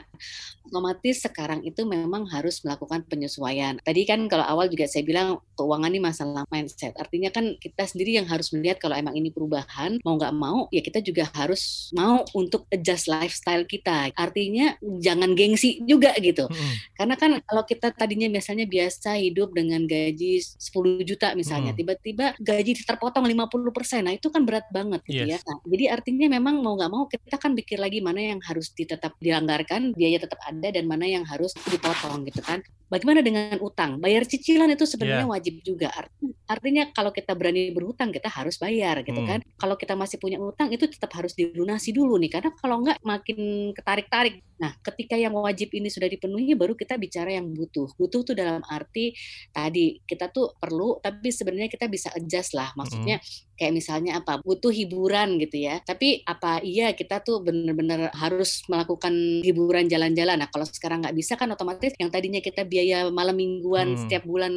otomatis 0.62 1.26
sekarang 1.26 1.66
itu 1.66 1.82
memang 1.82 2.30
harus 2.30 2.62
melakukan 2.62 3.02
penyesuaian. 3.10 3.82
Tadi 3.82 4.06
kan 4.06 4.30
kalau 4.30 4.46
awal 4.46 4.70
juga 4.70 4.86
saya 4.86 5.02
bilang 5.02 5.42
keuangan 5.58 5.90
ini 5.90 5.98
masalah 5.98 6.46
mindset. 6.54 6.94
Artinya 6.94 7.34
kan 7.34 7.58
kita 7.58 7.82
sendiri 7.82 8.22
yang 8.22 8.30
harus 8.30 8.54
melihat 8.54 8.78
kalau 8.78 8.94
emang 8.94 9.18
ini 9.18 9.34
perubahan, 9.34 9.98
mau 10.06 10.14
nggak 10.14 10.34
mau, 10.38 10.70
ya 10.70 10.78
kita 10.78 11.02
juga 11.02 11.26
harus 11.34 11.90
mau 11.90 12.22
untuk 12.38 12.70
adjust 12.70 13.10
lifestyle 13.10 13.66
kita. 13.66 14.14
Artinya 14.14 14.78
jangan 15.02 15.34
gengsi 15.34 15.82
juga 15.82 15.97
juga 15.98 16.14
gitu. 16.22 16.44
Mm-mm. 16.46 16.74
Karena 16.94 17.14
kan 17.18 17.30
kalau 17.42 17.62
kita 17.66 17.90
tadinya 17.90 18.30
biasanya 18.30 18.64
biasa 18.64 19.18
hidup 19.18 19.50
dengan 19.50 19.82
gaji 19.84 20.38
10 20.38 21.02
juta 21.02 21.34
misalnya, 21.34 21.74
tiba-tiba 21.74 22.38
gaji 22.38 22.78
terpotong 22.86 23.26
50%. 23.26 24.06
Nah, 24.06 24.14
itu 24.14 24.30
kan 24.30 24.46
berat 24.46 24.70
banget 24.70 25.02
gitu 25.04 25.26
ya. 25.26 25.36
Yes. 25.36 25.42
Nah, 25.42 25.58
jadi 25.66 25.84
artinya 25.90 26.26
memang 26.30 26.62
mau 26.62 26.78
nggak 26.78 26.90
mau 26.90 27.04
kita 27.10 27.36
kan 27.36 27.58
pikir 27.58 27.82
lagi 27.82 27.98
mana 27.98 28.22
yang 28.22 28.40
harus 28.40 28.70
ditetap 28.70 29.18
dianggarkan, 29.18 29.92
biaya 29.98 30.22
tetap 30.22 30.38
ada 30.46 30.68
dan 30.70 30.86
mana 30.86 31.04
yang 31.10 31.26
harus 31.26 31.50
dipotong 31.66 32.22
gitu 32.30 32.38
kan. 32.40 32.62
Bagaimana 32.88 33.20
dengan 33.20 33.60
utang? 33.60 34.00
Bayar 34.00 34.24
cicilan 34.24 34.72
itu 34.72 34.88
sebenarnya 34.88 35.28
Yeah. 35.28 35.34
wajib 35.36 35.54
juga. 35.60 35.92
Arti- 35.92 36.32
Artinya 36.48 36.88
kalau 36.96 37.12
kita 37.12 37.36
berani 37.36 37.68
berhutang 37.76 38.08
kita 38.08 38.32
harus 38.32 38.56
bayar 38.56 39.04
gitu 39.04 39.20
Hmm. 39.20 39.28
kan. 39.28 39.40
Kalau 39.60 39.76
kita 39.76 39.92
masih 39.92 40.16
punya 40.16 40.40
utang 40.40 40.72
itu 40.72 40.88
tetap 40.88 41.12
harus 41.12 41.36
dilunasi 41.36 41.92
dulu 41.92 42.16
nih 42.16 42.32
karena 42.32 42.50
kalau 42.56 42.80
nggak 42.80 42.96
makin 43.04 43.36
ketarik-tarik. 43.76 44.40
Nah, 44.56 44.72
ketika 44.80 45.20
yang 45.20 45.36
wajib 45.36 45.68
ini 45.76 45.87
sudah 45.90 46.08
dipenuhi 46.08 46.54
baru 46.54 46.76
kita 46.76 46.96
bicara 46.96 47.34
yang 47.34 47.52
butuh. 47.52 47.88
Butuh 47.96 48.20
tuh 48.24 48.34
dalam 48.36 48.62
arti 48.68 49.12
tadi 49.50 50.00
kita 50.04 50.30
tuh 50.30 50.54
perlu 50.56 51.00
tapi 51.02 51.32
sebenarnya 51.32 51.68
kita 51.68 51.90
bisa 51.90 52.12
adjust 52.14 52.54
lah. 52.54 52.72
Maksudnya 52.76 53.18
kayak 53.58 53.72
misalnya 53.74 54.22
apa? 54.22 54.38
Butuh 54.40 54.70
hiburan 54.70 55.40
gitu 55.42 55.58
ya. 55.58 55.80
Tapi 55.82 56.22
apa 56.22 56.62
iya 56.62 56.94
kita 56.94 57.20
tuh 57.24 57.42
bener-bener 57.42 58.12
harus 58.14 58.62
melakukan 58.70 59.42
hiburan 59.42 59.90
jalan-jalan. 59.90 60.38
Nah, 60.38 60.48
kalau 60.48 60.64
sekarang 60.68 61.02
nggak 61.02 61.16
bisa 61.16 61.34
kan 61.34 61.50
otomatis 61.50 61.92
yang 61.98 62.12
tadinya 62.12 62.38
kita 62.38 62.62
biaya 62.62 63.10
malam 63.10 63.34
mingguan 63.34 63.94
Hmm. 63.94 64.00
setiap 64.04 64.22
bulan 64.28 64.52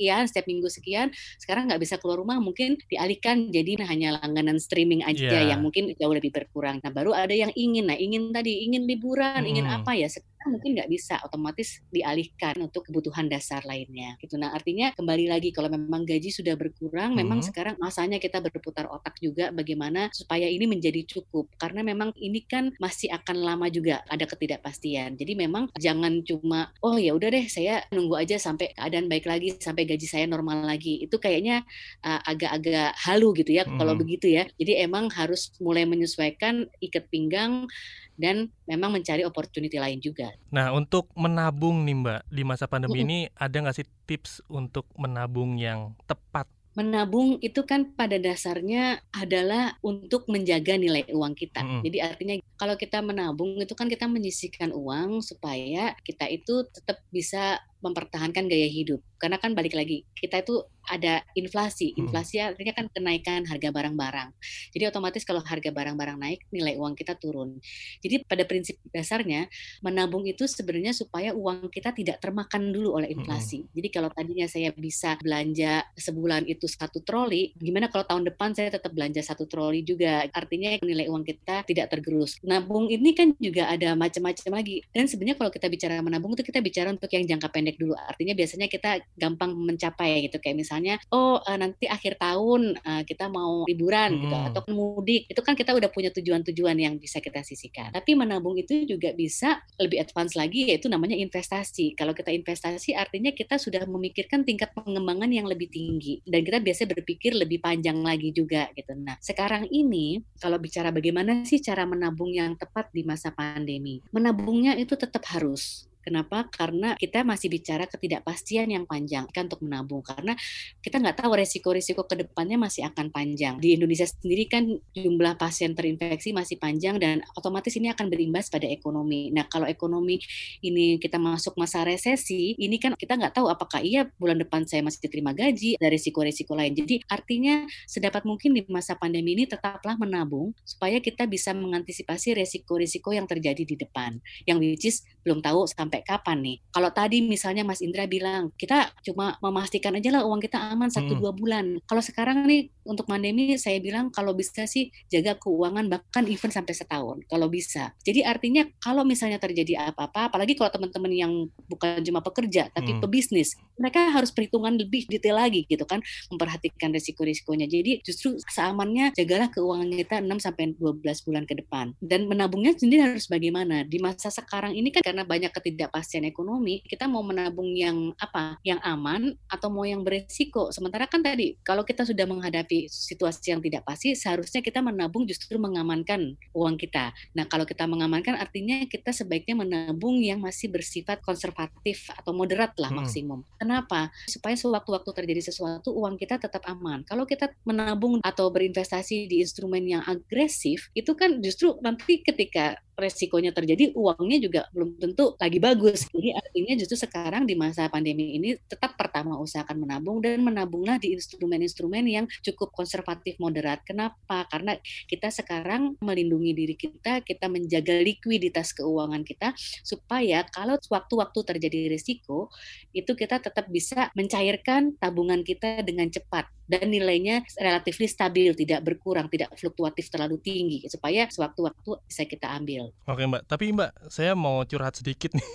sekian, 0.00 0.24
setiap 0.24 0.48
minggu 0.48 0.68
sekian, 0.72 1.12
sekarang 1.36 1.68
nggak 1.68 1.76
bisa 1.84 2.00
keluar 2.00 2.16
rumah 2.24 2.40
mungkin 2.40 2.80
dialihkan 2.88 3.52
jadi 3.52 3.84
hanya 3.84 4.16
langganan 4.16 4.56
streaming 4.56 5.04
aja 5.04 5.20
Iya. 5.28 5.52
yang 5.52 5.60
mungkin 5.60 5.92
jauh 5.92 6.14
lebih 6.16 6.32
berkurang. 6.32 6.80
Nah 6.80 6.88
baru 6.88 7.12
ada 7.12 7.36
yang 7.36 7.52
ingin, 7.52 7.84
nah 7.84 7.96
ingin 8.00 8.32
tadi 8.32 8.64
ingin 8.64 8.88
liburan, 8.88 9.44
ingin 9.44 9.68
Mm-mm. 9.68 9.76
apa 9.84 9.92
ya 9.92 10.08
sekarang 10.08 10.56
mungkin 10.56 10.72
nggak 10.72 10.88
bisa 10.88 11.20
otomatis 11.20 11.84
dialihkan 11.92 12.56
untuk 12.64 12.88
kebutuhan 12.88 13.28
dasar 13.28 13.60
lainnya. 13.68 14.16
Gitu. 14.16 14.40
Nah 14.40 14.56
artinya 14.56 14.88
kembali 14.96 15.28
lagi 15.28 15.52
kalau 15.52 15.68
memang 15.68 16.08
gaji 16.08 16.32
sudah 16.32 16.56
berkurang, 16.56 17.12
memang 17.12 17.44
Mhm. 17.44 17.46
sekarang 17.52 17.74
masanya 17.76 18.16
kita 18.16 18.40
berputar 18.40 18.88
otak 18.88 19.20
juga 19.20 19.52
bagaimana 19.52 20.08
supaya 20.16 20.48
ini 20.48 20.64
menjadi 20.64 21.04
cukup 21.04 21.52
karena 21.60 21.84
memang 21.84 22.16
ini 22.16 22.40
kan 22.48 22.72
masih 22.80 23.12
akan 23.12 23.36
lama 23.44 23.68
juga 23.68 24.00
ada 24.08 24.24
ketidakpastian. 24.24 25.20
Jadi 25.20 25.36
memang 25.36 25.68
jangan 25.76 26.24
cuma 26.24 26.72
oh 26.80 26.96
ya 26.96 27.12
udah 27.12 27.28
deh 27.28 27.44
saya 27.44 27.84
nunggu 27.92 28.16
aja 28.16 28.40
sampai 28.40 28.72
keadaan 28.72 29.06
baik 29.12 29.28
lagi 29.28 29.52
sampai 29.60 29.84
gaji 29.90 30.06
saya 30.06 30.24
normal 30.30 30.62
lagi. 30.62 31.02
Itu 31.04 31.16
kayaknya 31.18 31.66
uh, 32.06 32.20
agak-agak 32.30 32.94
halu 33.06 33.34
gitu 33.38 33.50
ya 33.58 33.64
kalau 33.78 33.94
Mhm. 33.94 34.00
begitu 34.02 34.26
ya. 34.30 34.44
Jadi 34.60 34.72
emang 34.86 35.10
harus 35.18 35.50
mulai 35.58 35.84
menyesuaikan 35.92 36.70
ikat 36.78 37.04
pinggang 37.10 37.66
dan 38.14 38.36
memang 38.70 38.90
mencari 38.94 39.22
opportunity 39.26 39.76
lain 39.80 39.98
juga. 39.98 40.30
Nah, 40.50 40.74
untuk 40.74 41.08
menabung 41.14 41.86
nih 41.86 41.96
Mbak, 42.02 42.20
di 42.26 42.42
masa 42.42 42.66
pandemi 42.66 43.02
Mm-mm. 43.02 43.06
ini 43.06 43.18
ada 43.38 43.56
nggak 43.62 43.76
sih 43.78 43.86
tips 44.06 44.42
untuk 44.50 44.86
menabung 44.98 45.56
yang 45.56 45.94
tepat? 46.10 46.46
Menabung 46.78 47.42
itu 47.42 47.66
kan 47.66 47.90
pada 47.98 48.14
dasarnya 48.16 49.02
adalah 49.10 49.74
untuk 49.82 50.30
menjaga 50.30 50.78
nilai 50.78 51.02
uang 51.10 51.34
kita. 51.34 51.60
Mm-mm. 51.66 51.82
Jadi 51.82 51.98
artinya 51.98 52.34
kalau 52.54 52.78
kita 52.78 53.02
menabung 53.02 53.58
itu 53.58 53.74
kan 53.74 53.90
kita 53.90 54.06
menyisihkan 54.06 54.70
uang 54.70 55.18
supaya 55.24 55.98
kita 56.06 56.30
itu 56.30 56.66
tetap 56.70 57.02
bisa 57.10 57.58
mempertahankan 57.80 58.46
gaya 58.46 58.68
hidup. 58.68 59.00
Karena 59.16 59.40
kan 59.40 59.56
balik 59.56 59.74
lagi, 59.74 60.04
kita 60.14 60.44
itu 60.44 60.62
ada 60.90 61.22
inflasi. 61.38 61.94
Mm. 61.94 61.98
Inflasi 62.06 62.42
artinya 62.42 62.74
kan 62.74 62.86
kenaikan 62.90 63.46
harga 63.46 63.70
barang-barang. 63.70 64.34
Jadi 64.74 64.84
otomatis 64.90 65.22
kalau 65.22 65.40
harga 65.46 65.70
barang-barang 65.70 66.18
naik, 66.18 66.40
nilai 66.50 66.74
uang 66.74 66.98
kita 66.98 67.14
turun. 67.14 67.62
Jadi 68.02 68.26
pada 68.26 68.42
prinsip 68.42 68.82
dasarnya 68.90 69.46
menabung 69.80 70.26
itu 70.26 70.50
sebenarnya 70.50 70.90
supaya 70.90 71.30
uang 71.30 71.70
kita 71.70 71.94
tidak 71.94 72.18
termakan 72.18 72.74
dulu 72.74 72.98
oleh 72.98 73.14
inflasi. 73.14 73.70
Jadi 73.70 73.88
kalau 73.94 74.10
tadinya 74.10 74.50
saya 74.50 74.74
bisa 74.74 75.14
belanja 75.22 75.86
sebulan 75.94 76.50
itu 76.50 76.66
satu 76.66 77.06
troli, 77.06 77.54
gimana 77.54 77.86
kalau 77.86 78.02
tahun 78.02 78.26
depan 78.34 78.50
saya 78.56 78.74
tetap 78.74 78.90
belanja 78.90 79.22
satu 79.22 79.46
troli 79.46 79.86
juga? 79.86 80.26
Artinya 80.34 80.74
nilai 80.82 81.06
uang 81.06 81.22
kita 81.22 81.62
tidak 81.68 81.92
tergerus. 81.92 82.40
Nabung 82.42 82.88
ini 82.88 83.12
kan 83.12 83.36
juga 83.36 83.68
ada 83.68 83.92
macam-macam 83.94 84.58
lagi. 84.58 84.82
Dan 84.90 85.06
sebenarnya 85.06 85.36
kalau 85.36 85.52
kita 85.52 85.68
bicara 85.68 86.00
menabung 86.00 86.32
itu 86.32 86.42
kita 86.42 86.64
bicara 86.64 86.88
untuk 86.90 87.12
yang 87.12 87.28
jangka 87.28 87.48
pendek 87.52 87.76
dulu. 87.76 87.92
Artinya 87.94 88.32
biasanya 88.32 88.66
kita 88.72 89.04
gampang 89.20 89.52
mencapai 89.52 90.24
gitu. 90.24 90.40
Kayak 90.40 90.64
misalnya, 90.64 90.79
oh 91.12 91.40
eh, 91.44 91.58
nanti 91.58 91.84
akhir 91.86 92.16
tahun 92.16 92.76
eh, 92.80 93.02
kita 93.08 93.28
mau 93.28 93.64
liburan 93.68 94.10
gitu 94.20 94.36
Hmm. 94.36 94.48
atau 94.52 94.62
mudik. 94.70 95.26
Itu 95.26 95.40
kan 95.42 95.58
kita 95.58 95.74
udah 95.74 95.90
punya 95.90 96.10
tujuan-tujuan 96.14 96.76
yang 96.78 96.94
bisa 96.96 97.18
kita 97.18 97.42
sisihkan. 97.42 97.90
Tapi 97.90 98.14
menabung 98.14 98.56
itu 98.56 98.86
juga 98.86 99.12
bisa 99.12 99.60
lebih 99.76 100.00
advance 100.00 100.38
lagi 100.38 100.70
yaitu 100.70 100.86
namanya 100.86 101.18
investasi. 101.18 101.92
Kalau 101.98 102.14
kita 102.14 102.30
investasi 102.30 102.94
artinya 102.94 103.34
kita 103.34 103.58
sudah 103.58 103.84
memikirkan 103.84 104.46
tingkat 104.46 104.70
pengembangan 104.72 105.28
yang 105.30 105.44
lebih 105.50 105.66
tinggi 105.68 106.22
dan 106.24 106.46
kita 106.46 106.62
biasa 106.62 106.86
berpikir 106.86 107.34
lebih 107.34 107.58
panjang 107.60 107.98
lagi 108.00 108.30
juga 108.30 108.70
gitu. 108.78 108.94
Nah, 108.94 109.18
sekarang 109.18 109.66
ini 109.70 110.22
kalau 110.38 110.56
bicara 110.62 110.94
bagaimana 110.94 111.42
sih 111.44 111.58
cara 111.60 111.82
menabung 111.84 112.30
yang 112.30 112.54
tepat 112.54 112.88
di 112.94 113.02
masa 113.02 113.34
pandemi? 113.34 113.98
Menabungnya 114.14 114.78
itu 114.78 114.94
tetap 114.94 115.26
harus 115.34 115.89
Kenapa? 116.00 116.48
Karena 116.48 116.96
kita 116.96 117.20
masih 117.22 117.52
bicara 117.52 117.84
ketidakpastian 117.84 118.72
yang 118.72 118.84
panjang 118.88 119.28
kan 119.32 119.48
untuk 119.52 119.60
menabung 119.60 120.00
karena 120.00 120.32
kita 120.80 120.96
nggak 120.96 121.20
tahu 121.20 121.36
resiko-resiko 121.36 122.08
ke 122.08 122.24
depannya 122.24 122.56
masih 122.56 122.88
akan 122.88 123.12
panjang. 123.12 123.60
Di 123.60 123.76
Indonesia 123.76 124.08
sendiri 124.08 124.48
kan 124.48 124.64
jumlah 124.96 125.36
pasien 125.36 125.76
terinfeksi 125.76 126.32
masih 126.32 126.56
panjang 126.56 126.96
dan 126.96 127.20
otomatis 127.34 127.74
ini 127.76 127.90
akan 127.90 128.06
berimbas 128.06 128.48
pada 128.48 128.64
ekonomi. 128.70 129.28
Nah 129.34 129.50
kalau 129.50 129.66
ekonomi 129.66 130.22
ini 130.62 130.96
kita 130.96 131.20
masuk 131.20 131.58
masa 131.58 131.82
resesi, 131.82 132.54
ini 132.56 132.80
kan 132.80 132.94
kita 132.94 133.18
nggak 133.18 133.36
tahu 133.36 133.50
apakah 133.50 133.82
iya 133.82 134.06
bulan 134.16 134.38
depan 134.38 134.64
saya 134.64 134.80
masih 134.86 135.04
diterima 135.04 135.34
gaji, 135.34 135.76
ada 135.76 135.90
resiko-resiko 135.90 136.54
lain. 136.54 136.72
Jadi 136.78 137.02
artinya 137.10 137.66
sedapat 137.90 138.22
mungkin 138.22 138.54
di 138.54 138.62
masa 138.70 138.94
pandemi 138.94 139.34
ini 139.34 139.50
tetaplah 139.50 139.98
menabung 139.98 140.54
supaya 140.62 141.02
kita 141.02 141.26
bisa 141.26 141.50
mengantisipasi 141.50 142.38
resiko-resiko 142.38 143.10
yang 143.10 143.26
terjadi 143.26 143.66
di 143.66 143.74
depan. 143.74 144.22
Yang 144.46 144.58
which 144.62 144.86
is 144.86 144.96
belum 145.26 145.42
tahu 145.42 145.66
sampai 145.66 145.89
kapan 145.98 146.38
nih. 146.38 146.56
Kalau 146.70 146.90
tadi 146.94 147.18
misalnya 147.26 147.66
Mas 147.66 147.82
Indra 147.82 148.06
bilang 148.06 148.54
kita 148.54 148.94
cuma 149.02 149.34
memastikan 149.42 149.98
aja 149.98 150.14
lah 150.14 150.22
uang 150.22 150.38
kita 150.38 150.70
aman 150.70 150.86
satu 150.86 151.18
Mm-mm. 151.18 151.18
dua 151.18 151.32
bulan. 151.34 151.66
Kalau 151.90 151.98
sekarang 151.98 152.46
nih 152.46 152.70
untuk 152.86 153.10
pandemi 153.10 153.58
saya 153.58 153.82
bilang 153.82 154.14
kalau 154.14 154.30
bisa 154.38 154.64
sih 154.70 154.94
jaga 155.10 155.34
keuangan 155.36 155.90
bahkan 155.90 156.24
even 156.30 156.54
sampai 156.54 156.72
setahun 156.72 157.26
kalau 157.26 157.50
bisa. 157.50 157.90
Jadi 158.06 158.22
artinya 158.22 158.62
kalau 158.78 159.02
misalnya 159.02 159.42
terjadi 159.42 159.90
apa-apa, 159.90 160.30
apalagi 160.30 160.54
kalau 160.54 160.70
teman-teman 160.70 161.10
yang 161.10 161.32
bukan 161.66 161.98
cuma 162.06 162.22
pekerja 162.22 162.70
tapi 162.70 162.94
Hmm. 162.94 163.02
pebisnis, 163.02 163.54
mereka 163.80 164.12
harus 164.12 164.30
perhitungan 164.30 164.76
lebih 164.76 165.08
detail 165.08 165.40
lagi 165.40 165.64
gitu 165.66 165.88
kan, 165.88 166.04
memperhatikan 166.28 166.92
risiko-risikonya. 166.92 167.66
Jadi 167.66 168.04
justru 168.04 168.36
seamannya 168.44 169.16
jagalah 169.16 169.48
keuangan 169.48 169.88
kita 169.90 170.16
6 170.20 170.36
sampai 170.38 170.76
12 170.76 171.24
bulan 171.26 171.44
ke 171.48 171.56
depan. 171.56 171.96
Dan 171.98 172.28
menabungnya 172.28 172.76
sendiri 172.76 173.08
harus 173.08 173.26
bagaimana? 173.26 173.82
Di 173.88 173.96
masa 173.98 174.28
sekarang 174.28 174.76
ini 174.76 174.92
kan 174.92 175.00
karena 175.00 175.24
banyak 175.24 175.50
ketidakpastian 175.50 176.28
ekonomi, 176.28 176.84
kita 176.84 177.08
mau 177.08 177.24
menabung 177.24 177.72
yang 177.72 178.12
apa? 178.20 178.60
Yang 178.62 178.80
aman 178.84 179.22
atau 179.48 179.68
mau 179.72 179.88
yang 179.88 180.04
beresiko? 180.04 180.68
Sementara 180.70 181.08
kan 181.08 181.24
tadi 181.24 181.56
kalau 181.64 181.82
kita 181.82 182.04
sudah 182.04 182.28
menghadapi 182.28 182.86
situasi 182.90 183.56
yang 183.56 183.64
tidak 183.64 183.82
pasti, 183.88 184.12
seharusnya 184.12 184.60
kita 184.60 184.84
menabung 184.84 185.24
justru 185.24 185.56
mengamankan 185.56 186.36
uang 186.52 186.76
kita. 186.76 187.14
Nah, 187.32 187.48
kalau 187.48 187.64
kita 187.64 187.88
mengamankan 187.88 188.36
artinya 188.36 188.84
kita 188.84 189.14
sebaiknya 189.14 189.56
menabung 189.56 190.20
yang 190.20 190.42
masih 190.42 190.68
bersifat 190.68 191.22
konservatif 191.24 192.10
atau 192.12 192.34
moderat 192.34 192.74
lah 192.76 192.90
Hmm. 192.90 193.06
maksimum. 193.06 193.40
Kenapa? 193.70 194.10
Supaya 194.26 194.58
sewaktu-waktu 194.58 195.14
terjadi 195.14 195.46
sesuatu 195.46 195.94
uang 195.94 196.18
kita 196.18 196.42
tetap 196.42 196.66
aman. 196.66 197.06
Kalau 197.06 197.22
kita 197.22 197.54
menabung 197.62 198.18
atau 198.18 198.50
berinvestasi 198.50 199.30
di 199.30 199.46
instrumen 199.46 199.86
yang 199.86 200.02
agresif, 200.10 200.90
itu 200.98 201.14
kan 201.14 201.38
justru 201.38 201.78
nanti 201.78 202.18
ketika 202.18 202.82
resikonya 203.00 203.50
terjadi 203.50 203.96
uangnya 203.96 204.38
juga 204.38 204.60
belum 204.70 205.00
tentu 205.00 205.34
lagi 205.40 205.58
bagus. 205.58 206.06
Jadi 206.12 206.36
artinya 206.36 206.74
justru 206.76 206.96
sekarang 207.00 207.48
di 207.48 207.56
masa 207.56 207.88
pandemi 207.88 208.36
ini 208.36 208.54
tetap 208.68 208.94
pertama 209.00 209.40
usahakan 209.40 209.80
menabung 209.82 210.20
dan 210.20 210.44
menabunglah 210.44 211.00
di 211.00 211.16
instrumen-instrumen 211.16 212.04
yang 212.06 212.26
cukup 212.44 212.70
konservatif 212.76 213.40
moderat. 213.40 213.80
Kenapa? 213.82 214.44
Karena 214.46 214.76
kita 215.08 215.32
sekarang 215.32 215.96
melindungi 216.04 216.52
diri 216.52 216.76
kita, 216.76 217.24
kita 217.24 217.48
menjaga 217.48 217.96
likuiditas 217.98 218.76
keuangan 218.76 219.24
kita 219.24 219.56
supaya 219.82 220.44
kalau 220.52 220.76
sewaktu-waktu 220.78 221.40
terjadi 221.56 221.90
risiko 221.90 222.52
itu 222.92 223.12
kita 223.16 223.40
tetap 223.40 223.66
bisa 223.72 224.12
mencairkan 224.12 224.94
tabungan 225.00 225.40
kita 225.40 225.80
dengan 225.82 226.12
cepat 226.12 226.46
dan 226.70 226.86
nilainya 226.86 227.42
relatif 227.58 227.98
stabil, 228.06 228.54
tidak 228.54 228.86
berkurang, 228.86 229.26
tidak 229.26 229.50
fluktuatif 229.58 230.06
terlalu 230.06 230.38
tinggi 230.38 230.86
supaya 230.86 231.26
sewaktu-waktu 231.26 231.98
bisa 232.06 232.22
kita 232.30 232.46
ambil. 232.54 232.89
Oke 233.06 233.22
Mbak, 233.26 233.42
tapi 233.46 233.72
Mbak 233.74 234.10
saya 234.10 234.32
mau 234.38 234.62
curhat 234.64 234.96
sedikit 234.98 235.32
nih. 235.34 235.48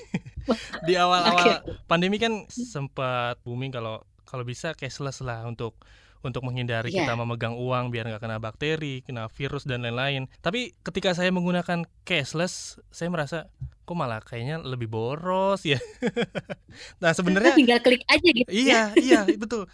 Di 0.85 0.93
awal-awal 0.99 1.65
pandemi 1.89 2.21
kan 2.21 2.45
sempat 2.49 3.41
booming 3.41 3.73
kalau 3.73 4.05
kalau 4.25 4.45
bisa 4.45 4.73
cashless 4.77 5.21
lah 5.21 5.45
untuk 5.45 5.77
untuk 6.25 6.41
menghindari 6.41 6.89
Iya. 6.89 7.05
kita 7.05 7.13
memegang 7.13 7.53
uang 7.53 7.93
biar 7.93 8.09
nggak 8.09 8.21
kena 8.21 8.41
bakteri, 8.41 9.05
kena 9.05 9.29
virus 9.29 9.61
dan 9.69 9.85
lain-lain. 9.85 10.25
Tapi 10.41 10.73
ketika 10.81 11.13
saya 11.13 11.29
menggunakan 11.29 11.85
cashless, 12.01 12.81
saya 12.89 13.13
merasa 13.13 13.45
kok 13.85 13.93
malah 13.93 14.19
kayaknya 14.25 14.59
lebih 14.65 14.89
boros 14.89 15.61
ya. 15.61 15.77
nah 17.01 17.13
sebenarnya 17.13 17.53
tinggal 17.53 17.79
klik 17.85 18.01
aja 18.09 18.29
gitu. 18.33 18.49
Iya 18.49 18.91
iya 19.05 19.21
betul. 19.37 19.69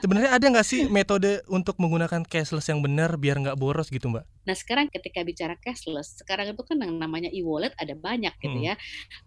Sebenarnya 0.00 0.32
ada 0.32 0.46
nggak 0.48 0.66
sih 0.66 0.88
metode 0.88 1.44
untuk 1.52 1.76
menggunakan 1.76 2.24
cashless 2.24 2.72
yang 2.72 2.80
benar 2.80 3.20
biar 3.20 3.36
nggak 3.38 3.60
boros 3.60 3.92
gitu 3.92 4.08
mbak? 4.08 4.24
Nah 4.48 4.56
sekarang 4.56 4.88
ketika 4.88 5.20
bicara 5.20 5.54
cashless, 5.60 6.16
sekarang 6.16 6.56
itu 6.56 6.62
kan 6.64 6.80
yang 6.80 6.96
namanya 6.96 7.28
e-wallet 7.28 7.76
ada 7.76 7.92
banyak 7.92 8.32
gitu 8.40 8.56
hmm. 8.56 8.68
ya. 8.72 8.74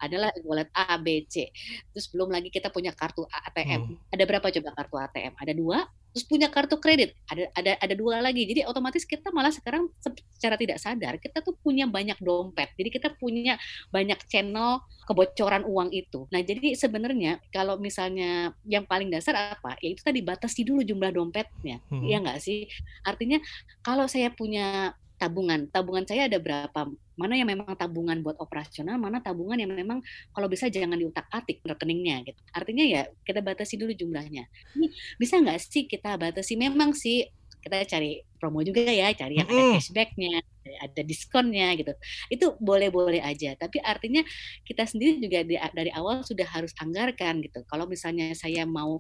Adalah 0.02 0.34
e-wallet 0.42 0.74
A, 0.74 0.98
B, 0.98 1.30
C. 1.30 1.54
Terus 1.94 2.10
belum 2.10 2.34
lagi 2.34 2.50
kita 2.50 2.74
punya 2.74 2.92
kartu 2.98 3.24
ATM. 3.30 3.82
Hmm. 3.94 3.96
Ada 4.10 4.24
berapa 4.26 4.48
coba 4.50 4.70
kartu 4.74 4.96
ATM? 4.98 5.34
Ada 5.38 5.54
dua, 5.54 5.86
terus 6.16 6.32
punya 6.32 6.48
kartu 6.48 6.80
kredit 6.80 7.12
ada 7.28 7.52
ada 7.52 7.76
ada 7.76 7.92
dua 7.92 8.24
lagi 8.24 8.48
jadi 8.48 8.64
otomatis 8.64 9.04
kita 9.04 9.36
malah 9.36 9.52
sekarang 9.52 9.92
secara 10.00 10.56
tidak 10.56 10.80
sadar 10.80 11.20
kita 11.20 11.44
tuh 11.44 11.60
punya 11.60 11.92
banyak 11.92 12.16
dompet 12.24 12.72
jadi 12.80 12.88
kita 12.88 13.20
punya 13.20 13.60
banyak 13.92 14.15
channel 14.28 14.84
kebocoran 15.06 15.64
uang 15.68 15.94
itu 15.94 16.26
nah 16.32 16.42
jadi 16.42 16.74
sebenarnya 16.74 17.44
kalau 17.54 17.78
misalnya 17.78 18.56
yang 18.66 18.88
paling 18.88 19.12
dasar 19.12 19.56
apa 19.56 19.78
ya 19.84 19.94
itu 19.94 20.02
tadi 20.02 20.24
batasi 20.26 20.66
dulu 20.66 20.82
jumlah 20.82 21.12
dompetnya 21.14 21.84
hmm. 21.92 22.04
ya 22.08 22.18
nggak 22.24 22.40
sih 22.42 22.66
artinya 23.06 23.38
kalau 23.86 24.10
saya 24.10 24.32
punya 24.32 24.96
tabungan. 25.16 25.68
Tabungan 25.72 26.04
saya 26.04 26.28
ada 26.28 26.38
berapa? 26.40 26.92
Mana 27.16 27.40
yang 27.40 27.48
memang 27.48 27.72
tabungan 27.80 28.20
buat 28.20 28.36
operasional, 28.44 29.00
mana 29.00 29.24
tabungan 29.24 29.56
yang 29.56 29.72
memang 29.72 30.04
kalau 30.36 30.52
bisa 30.52 30.68
jangan 30.68 31.00
diutak-atik 31.00 31.64
rekeningnya 31.64 32.28
gitu. 32.28 32.40
Artinya 32.52 32.84
ya 32.84 33.02
kita 33.24 33.40
batasi 33.40 33.80
dulu 33.80 33.96
jumlahnya. 33.96 34.44
Ini 34.76 34.88
bisa 35.16 35.40
nggak 35.40 35.60
sih 35.64 35.88
kita 35.88 36.20
batasi? 36.20 36.60
Memang 36.60 36.92
sih 36.92 37.24
kita 37.64 37.82
cari 37.88 38.22
promo 38.38 38.62
juga 38.62 38.84
ya, 38.86 39.10
cari 39.16 39.40
yang 39.42 39.48
ada 39.48 39.80
cashbacknya, 39.80 40.44
ada 40.82 41.02
diskonnya 41.06 41.74
gitu. 41.78 41.94
Itu 42.30 42.58
boleh-boleh 42.58 43.22
aja. 43.22 43.54
Tapi 43.56 43.82
artinya 43.82 44.26
kita 44.66 44.90
sendiri 44.90 45.22
juga 45.22 45.46
dari 45.72 45.92
awal 45.94 46.26
sudah 46.26 46.46
harus 46.50 46.74
anggarkan 46.82 47.42
gitu. 47.46 47.62
Kalau 47.70 47.86
misalnya 47.86 48.34
saya 48.34 48.66
mau 48.66 49.00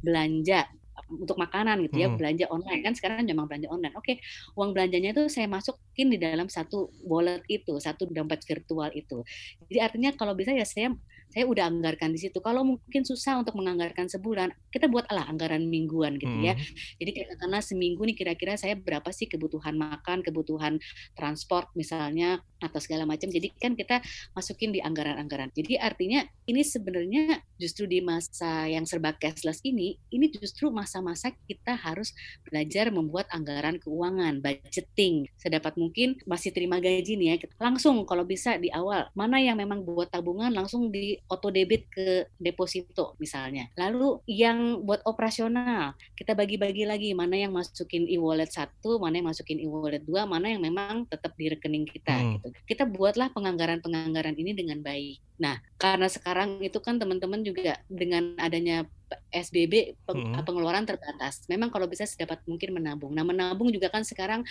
belanja 0.00 0.66
untuk 1.12 1.36
makanan 1.36 1.84
gitu 1.88 2.04
ya 2.04 2.08
hmm. 2.08 2.16
belanja 2.16 2.44
online 2.48 2.80
kan 2.84 2.92
sekarang 2.96 3.24
memang 3.24 3.48
belanja 3.48 3.68
online 3.68 3.92
oke 3.96 4.12
uang 4.56 4.72
belanjanya 4.72 5.12
itu 5.12 5.24
saya 5.28 5.48
masukin 5.48 6.08
di 6.08 6.16
dalam 6.20 6.48
satu 6.48 6.88
wallet 7.04 7.44
itu 7.48 7.76
satu 7.80 8.08
dompet 8.08 8.40
virtual 8.44 8.88
itu 8.92 9.24
jadi 9.68 9.88
artinya 9.88 10.10
kalau 10.16 10.32
bisa 10.32 10.52
ya 10.52 10.64
saya 10.64 10.92
saya 11.32 11.48
udah 11.48 11.64
anggarkan 11.64 12.12
di 12.12 12.20
situ. 12.20 12.38
Kalau 12.44 12.62
mungkin 12.62 13.02
susah 13.08 13.40
untuk 13.40 13.56
menganggarkan 13.56 14.06
sebulan, 14.12 14.52
kita 14.68 14.86
buat 14.92 15.08
lah 15.08 15.24
anggaran 15.32 15.64
mingguan 15.64 16.20
gitu 16.20 16.36
ya. 16.44 16.52
Hmm. 16.52 17.00
Jadi 17.00 17.10
karena 17.40 17.58
seminggu 17.64 18.04
nih 18.04 18.16
kira-kira 18.16 18.60
saya 18.60 18.76
berapa 18.76 19.08
sih 19.08 19.26
kebutuhan 19.26 19.74
makan, 19.80 20.20
kebutuhan 20.20 20.76
transport 21.16 21.72
misalnya 21.72 22.44
atau 22.60 22.78
segala 22.78 23.08
macam. 23.08 23.32
Jadi 23.32 23.48
kan 23.56 23.72
kita 23.72 24.04
masukin 24.36 24.76
di 24.76 24.84
anggaran-anggaran. 24.84 25.50
Jadi 25.56 25.80
artinya 25.80 26.20
ini 26.44 26.62
sebenarnya 26.62 27.40
justru 27.56 27.88
di 27.88 28.04
masa 28.04 28.68
yang 28.68 28.84
serba 28.84 29.16
cashless 29.16 29.64
ini, 29.64 29.96
ini 30.12 30.28
justru 30.30 30.68
masa-masa 30.68 31.32
kita 31.48 31.74
harus 31.74 32.12
belajar 32.44 32.92
membuat 32.92 33.26
anggaran 33.32 33.80
keuangan, 33.80 34.44
budgeting. 34.44 35.26
Sedapat 35.40 35.80
mungkin 35.80 36.20
masih 36.28 36.52
terima 36.52 36.78
gaji 36.78 37.16
nih 37.16 37.28
ya, 37.34 37.36
langsung 37.62 38.04
kalau 38.04 38.28
bisa 38.28 38.60
di 38.60 38.68
awal 38.68 39.08
mana 39.16 39.38
yang 39.38 39.56
memang 39.58 39.86
buat 39.86 40.10
tabungan 40.10 40.50
langsung 40.52 40.90
di 40.90 41.21
auto 41.30 41.48
debit 41.48 41.88
ke 41.88 42.26
deposito 42.36 43.14
misalnya. 43.18 43.68
Lalu 43.78 44.22
yang 44.28 44.82
buat 44.82 45.02
operasional 45.06 45.94
kita 46.18 46.36
bagi-bagi 46.36 46.84
lagi 46.84 47.10
mana 47.16 47.38
yang 47.38 47.52
masukin 47.54 48.06
e-wallet 48.06 48.50
satu, 48.50 49.00
mana 49.00 49.20
yang 49.20 49.28
masukin 49.32 49.58
e-wallet 49.62 50.02
dua, 50.04 50.28
mana 50.28 50.52
yang 50.52 50.62
memang 50.62 51.08
tetap 51.08 51.34
di 51.34 51.50
rekening 51.50 51.88
kita. 51.88 52.14
Hmm. 52.14 52.38
Gitu. 52.38 52.48
Kita 52.68 52.84
buatlah 52.86 53.32
penganggaran-penganggaran 53.32 54.36
ini 54.36 54.52
dengan 54.52 54.78
baik. 54.84 55.18
Nah, 55.42 55.58
karena 55.74 56.06
sekarang 56.06 56.62
itu 56.62 56.78
kan 56.78 57.02
teman-teman 57.02 57.42
juga 57.42 57.82
dengan 57.90 58.38
adanya 58.38 58.86
SBB 59.34 59.98
peng, 60.06 60.32
hmm. 60.32 60.46
pengeluaran 60.46 60.86
terbatas. 60.86 61.44
Memang 61.50 61.68
kalau 61.74 61.90
bisa 61.90 62.06
sedapat 62.06 62.40
mungkin 62.46 62.78
menabung. 62.78 63.10
Nah, 63.10 63.26
menabung 63.26 63.74
juga 63.74 63.90
kan 63.90 64.06
sekarang 64.06 64.46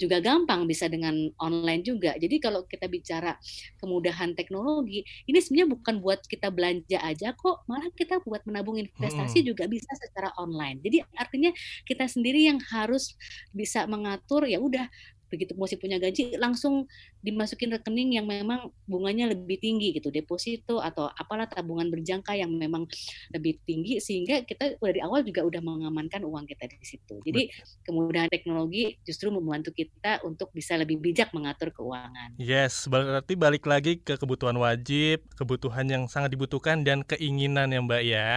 juga 0.00 0.18
gampang 0.24 0.64
bisa 0.64 0.88
dengan 0.88 1.14
online 1.36 1.84
juga. 1.84 2.16
Jadi 2.16 2.40
kalau 2.40 2.64
kita 2.64 2.88
bicara 2.88 3.36
kemudahan 3.78 4.32
teknologi, 4.32 5.04
ini 5.28 5.38
sebenarnya 5.38 5.68
bukan 5.76 5.94
buat 6.00 6.24
kita 6.24 6.48
belanja 6.48 6.98
aja 7.04 7.36
kok, 7.36 7.68
malah 7.68 7.92
kita 7.92 8.24
buat 8.24 8.40
menabung 8.48 8.80
investasi 8.80 9.44
hmm. 9.44 9.46
juga 9.46 9.64
bisa 9.68 9.92
secara 10.00 10.32
online. 10.40 10.80
Jadi 10.80 11.04
artinya 11.14 11.52
kita 11.84 12.08
sendiri 12.08 12.48
yang 12.48 12.58
harus 12.72 13.14
bisa 13.52 13.84
mengatur 13.84 14.48
ya 14.48 14.56
udah 14.56 14.88
begitu 15.30 15.54
masih 15.54 15.78
punya 15.78 15.96
gaji 16.02 16.34
langsung 16.36 16.90
dimasukin 17.22 17.70
rekening 17.70 18.18
yang 18.18 18.26
memang 18.26 18.74
bunganya 18.84 19.30
lebih 19.30 19.62
tinggi 19.62 19.94
gitu 19.94 20.10
deposito 20.10 20.82
atau 20.82 21.06
apalah 21.14 21.46
tabungan 21.46 21.86
berjangka 21.88 22.34
yang 22.34 22.50
memang 22.50 22.84
lebih 23.30 23.62
tinggi 23.62 24.02
sehingga 24.02 24.42
kita 24.42 24.76
dari 24.82 25.00
awal 25.00 25.22
juga 25.22 25.46
udah 25.46 25.62
mengamankan 25.62 26.26
uang 26.26 26.44
kita 26.50 26.66
di 26.66 26.82
situ. 26.82 27.22
Jadi 27.22 27.46
kemudahan 27.86 28.26
teknologi 28.26 28.98
justru 29.06 29.30
membantu 29.30 29.70
kita 29.70 30.20
untuk 30.26 30.50
bisa 30.50 30.74
lebih 30.74 30.98
bijak 30.98 31.30
mengatur 31.30 31.70
keuangan. 31.70 32.34
Yes 32.36 32.90
berarti 32.90 33.38
balik 33.38 33.64
lagi 33.70 34.02
ke 34.02 34.18
kebutuhan 34.18 34.58
wajib 34.58 35.22
kebutuhan 35.38 35.86
yang 35.86 36.04
sangat 36.10 36.34
dibutuhkan 36.34 36.82
dan 36.82 37.06
keinginan 37.06 37.70
ya 37.70 37.80
mbak 37.80 38.02
ya. 38.02 38.30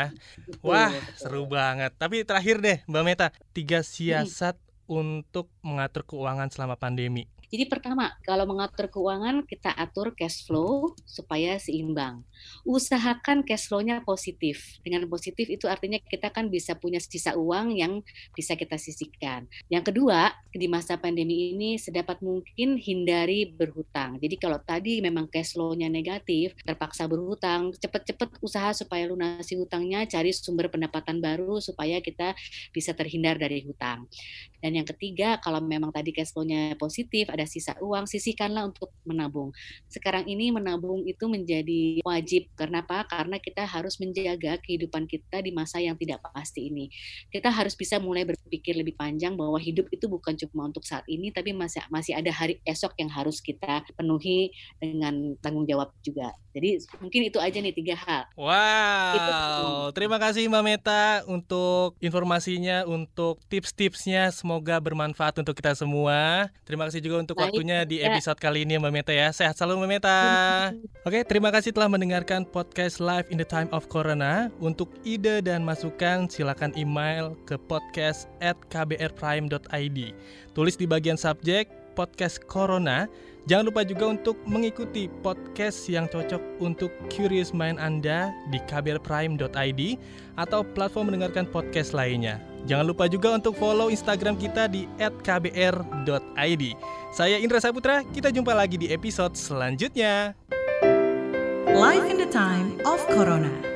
Betul, 0.45 0.61
wah 0.61 0.93
betul. 0.93 1.17
seru 1.17 1.43
banget. 1.49 1.91
Tapi 1.97 2.21
terakhir 2.21 2.61
deh 2.61 2.77
mbak 2.85 3.03
Meta 3.03 3.27
tiga 3.51 3.81
siasat 3.81 4.55
hmm 4.55 4.72
untuk 5.01 5.49
mengatur 5.65 6.05
keuangan 6.05 6.51
selama 6.53 6.77
pandemi? 6.77 7.25
Jadi 7.53 7.69
pertama, 7.69 8.09
kalau 8.25 8.49
mengatur 8.49 8.89
keuangan 8.89 9.45
kita 9.45 9.69
atur 9.77 10.17
cash 10.17 10.41
flow 10.41 10.97
supaya 11.05 11.61
seimbang. 11.61 12.25
Usahakan 12.65 13.45
cash 13.45 13.69
flow-nya 13.69 14.01
positif. 14.01 14.81
Dengan 14.81 15.05
positif 15.05 15.45
itu 15.53 15.69
artinya 15.69 16.01
kita 16.01 16.33
kan 16.33 16.49
bisa 16.49 16.73
punya 16.73 16.97
sisa 16.97 17.37
uang 17.37 17.77
yang 17.77 18.01
bisa 18.33 18.57
kita 18.57 18.81
sisihkan. 18.81 19.45
Yang 19.69 19.93
kedua, 19.93 20.33
di 20.49 20.65
masa 20.65 20.97
pandemi 20.97 21.53
ini 21.53 21.77
sedapat 21.77 22.25
mungkin 22.25 22.81
hindari 22.81 23.53
berhutang. 23.53 24.17
Jadi 24.17 24.33
kalau 24.41 24.57
tadi 24.57 24.97
memang 25.05 25.29
cash 25.29 25.53
flow-nya 25.53 25.93
negatif, 25.93 26.57
terpaksa 26.65 27.05
berhutang, 27.05 27.69
cepat-cepat 27.77 28.41
usaha 28.41 28.73
supaya 28.73 29.05
lunasi 29.05 29.61
hutangnya, 29.61 30.09
cari 30.09 30.33
sumber 30.33 30.73
pendapatan 30.73 31.21
baru 31.21 31.61
supaya 31.61 32.01
kita 32.01 32.33
bisa 32.73 32.97
terhindar 32.97 33.37
dari 33.37 33.61
hutang. 33.61 34.09
Dan 34.63 34.79
yang 34.79 34.87
ketiga, 34.87 35.43
kalau 35.43 35.59
memang 35.59 35.91
tadi 35.91 36.15
cash 36.15 36.31
flow-nya 36.31 36.79
positif, 36.79 37.27
ada 37.27 37.43
sisa 37.43 37.75
uang, 37.83 38.07
sisihkanlah 38.07 38.71
untuk 38.71 38.95
menabung. 39.03 39.51
Sekarang 39.91 40.23
ini 40.23 40.55
menabung 40.55 41.03
itu 41.03 41.27
menjadi 41.27 41.99
wajib. 42.07 42.47
Karena 42.55 42.79
apa? 42.79 43.03
Karena 43.03 43.43
kita 43.43 43.67
harus 43.67 43.99
menjaga 43.99 44.55
kehidupan 44.63 45.03
kita 45.11 45.43
di 45.43 45.51
masa 45.51 45.83
yang 45.83 45.99
tidak 45.99 46.23
pasti 46.31 46.71
ini. 46.71 46.87
Kita 47.27 47.51
harus 47.51 47.75
bisa 47.75 47.99
mulai 47.99 48.23
berpikir 48.23 48.79
lebih 48.79 48.95
panjang 48.95 49.35
bahwa 49.35 49.59
hidup 49.59 49.91
itu 49.91 50.07
bukan 50.07 50.39
cuma 50.39 50.71
untuk 50.71 50.87
saat 50.87 51.03
ini, 51.11 51.27
tapi 51.35 51.51
masih 51.51 51.83
masih 51.91 52.15
ada 52.15 52.31
hari 52.31 52.63
esok 52.63 52.95
yang 52.95 53.11
harus 53.11 53.43
kita 53.43 53.83
penuhi 53.99 54.55
dengan 54.79 55.35
tanggung 55.43 55.67
jawab 55.67 55.91
juga. 55.99 56.31
Jadi 56.53 56.85
mungkin 57.01 57.21
itu 57.27 57.41
aja 57.41 57.57
nih 57.57 57.73
tiga 57.73 57.97
hal. 57.97 58.29
Wow, 58.37 59.17
itu. 59.17 59.97
terima 59.97 60.21
kasih 60.21 60.45
Mbak 60.45 60.63
Meta 60.63 61.25
untuk 61.25 61.97
informasinya, 61.97 62.85
untuk 62.85 63.41
tips-tipsnya. 63.49 64.29
Semoga 64.29 64.52
bermanfaat 64.59 65.39
untuk 65.41 65.57
kita 65.57 65.73
semua. 65.73 66.49
Terima 66.67 66.85
kasih 66.89 67.01
juga 67.01 67.23
untuk 67.23 67.39
Baik, 67.39 67.53
waktunya 67.55 67.87
di 67.87 68.01
episode 68.01 68.37
ya. 68.37 68.43
kali 68.43 68.65
ini 68.67 68.77
Mbak 68.77 68.93
Meta 68.93 69.13
ya. 69.13 69.31
Sehat 69.31 69.57
selalu 69.57 69.85
Mbak 69.85 69.89
Meta. 69.89 70.19
Oke, 71.07 71.19
terima 71.25 71.49
kasih 71.49 71.73
telah 71.73 71.89
mendengarkan 71.89 72.43
podcast 72.45 73.01
Live 73.01 73.29
in 73.33 73.37
the 73.41 73.47
Time 73.47 73.69
of 73.73 73.89
Corona. 73.89 74.53
Untuk 74.59 74.93
ide 75.07 75.41
dan 75.41 75.63
masukan 75.63 76.29
silakan 76.29 76.73
email 76.77 77.33
ke 77.49 77.55
podcast 77.55 78.29
at 78.41 78.57
kbrprime.id. 78.69 79.99
Tulis 80.53 80.75
di 80.77 80.85
bagian 80.85 81.17
subjek 81.17 81.82
podcast 81.93 82.43
Corona. 82.45 83.05
Jangan 83.43 83.69
lupa 83.69 83.83
juga 83.83 84.07
untuk 84.07 84.39
mengikuti 84.47 85.11
podcast 85.21 85.87
yang 85.91 86.07
cocok 86.07 86.39
untuk 86.63 86.91
curious 87.11 87.51
mind 87.51 87.75
Anda 87.75 88.31
di 88.51 88.59
kbrprime.id 88.71 89.81
atau 90.39 90.63
platform 90.63 91.11
mendengarkan 91.11 91.47
podcast 91.51 91.91
lainnya. 91.91 92.39
Jangan 92.63 92.87
lupa 92.87 93.11
juga 93.11 93.35
untuk 93.35 93.59
follow 93.59 93.91
Instagram 93.91 94.39
kita 94.39 94.71
di 94.71 94.87
@kbr.id. 94.97 96.63
Saya 97.11 97.35
Indra 97.37 97.59
Saputra, 97.59 98.07
kita 98.07 98.31
jumpa 98.31 98.55
lagi 98.55 98.79
di 98.79 98.87
episode 98.95 99.35
selanjutnya. 99.35 100.39
Life 101.73 102.07
in 102.07 102.15
the 102.15 102.29
time 102.31 102.79
of 102.87 103.03
Corona. 103.11 103.72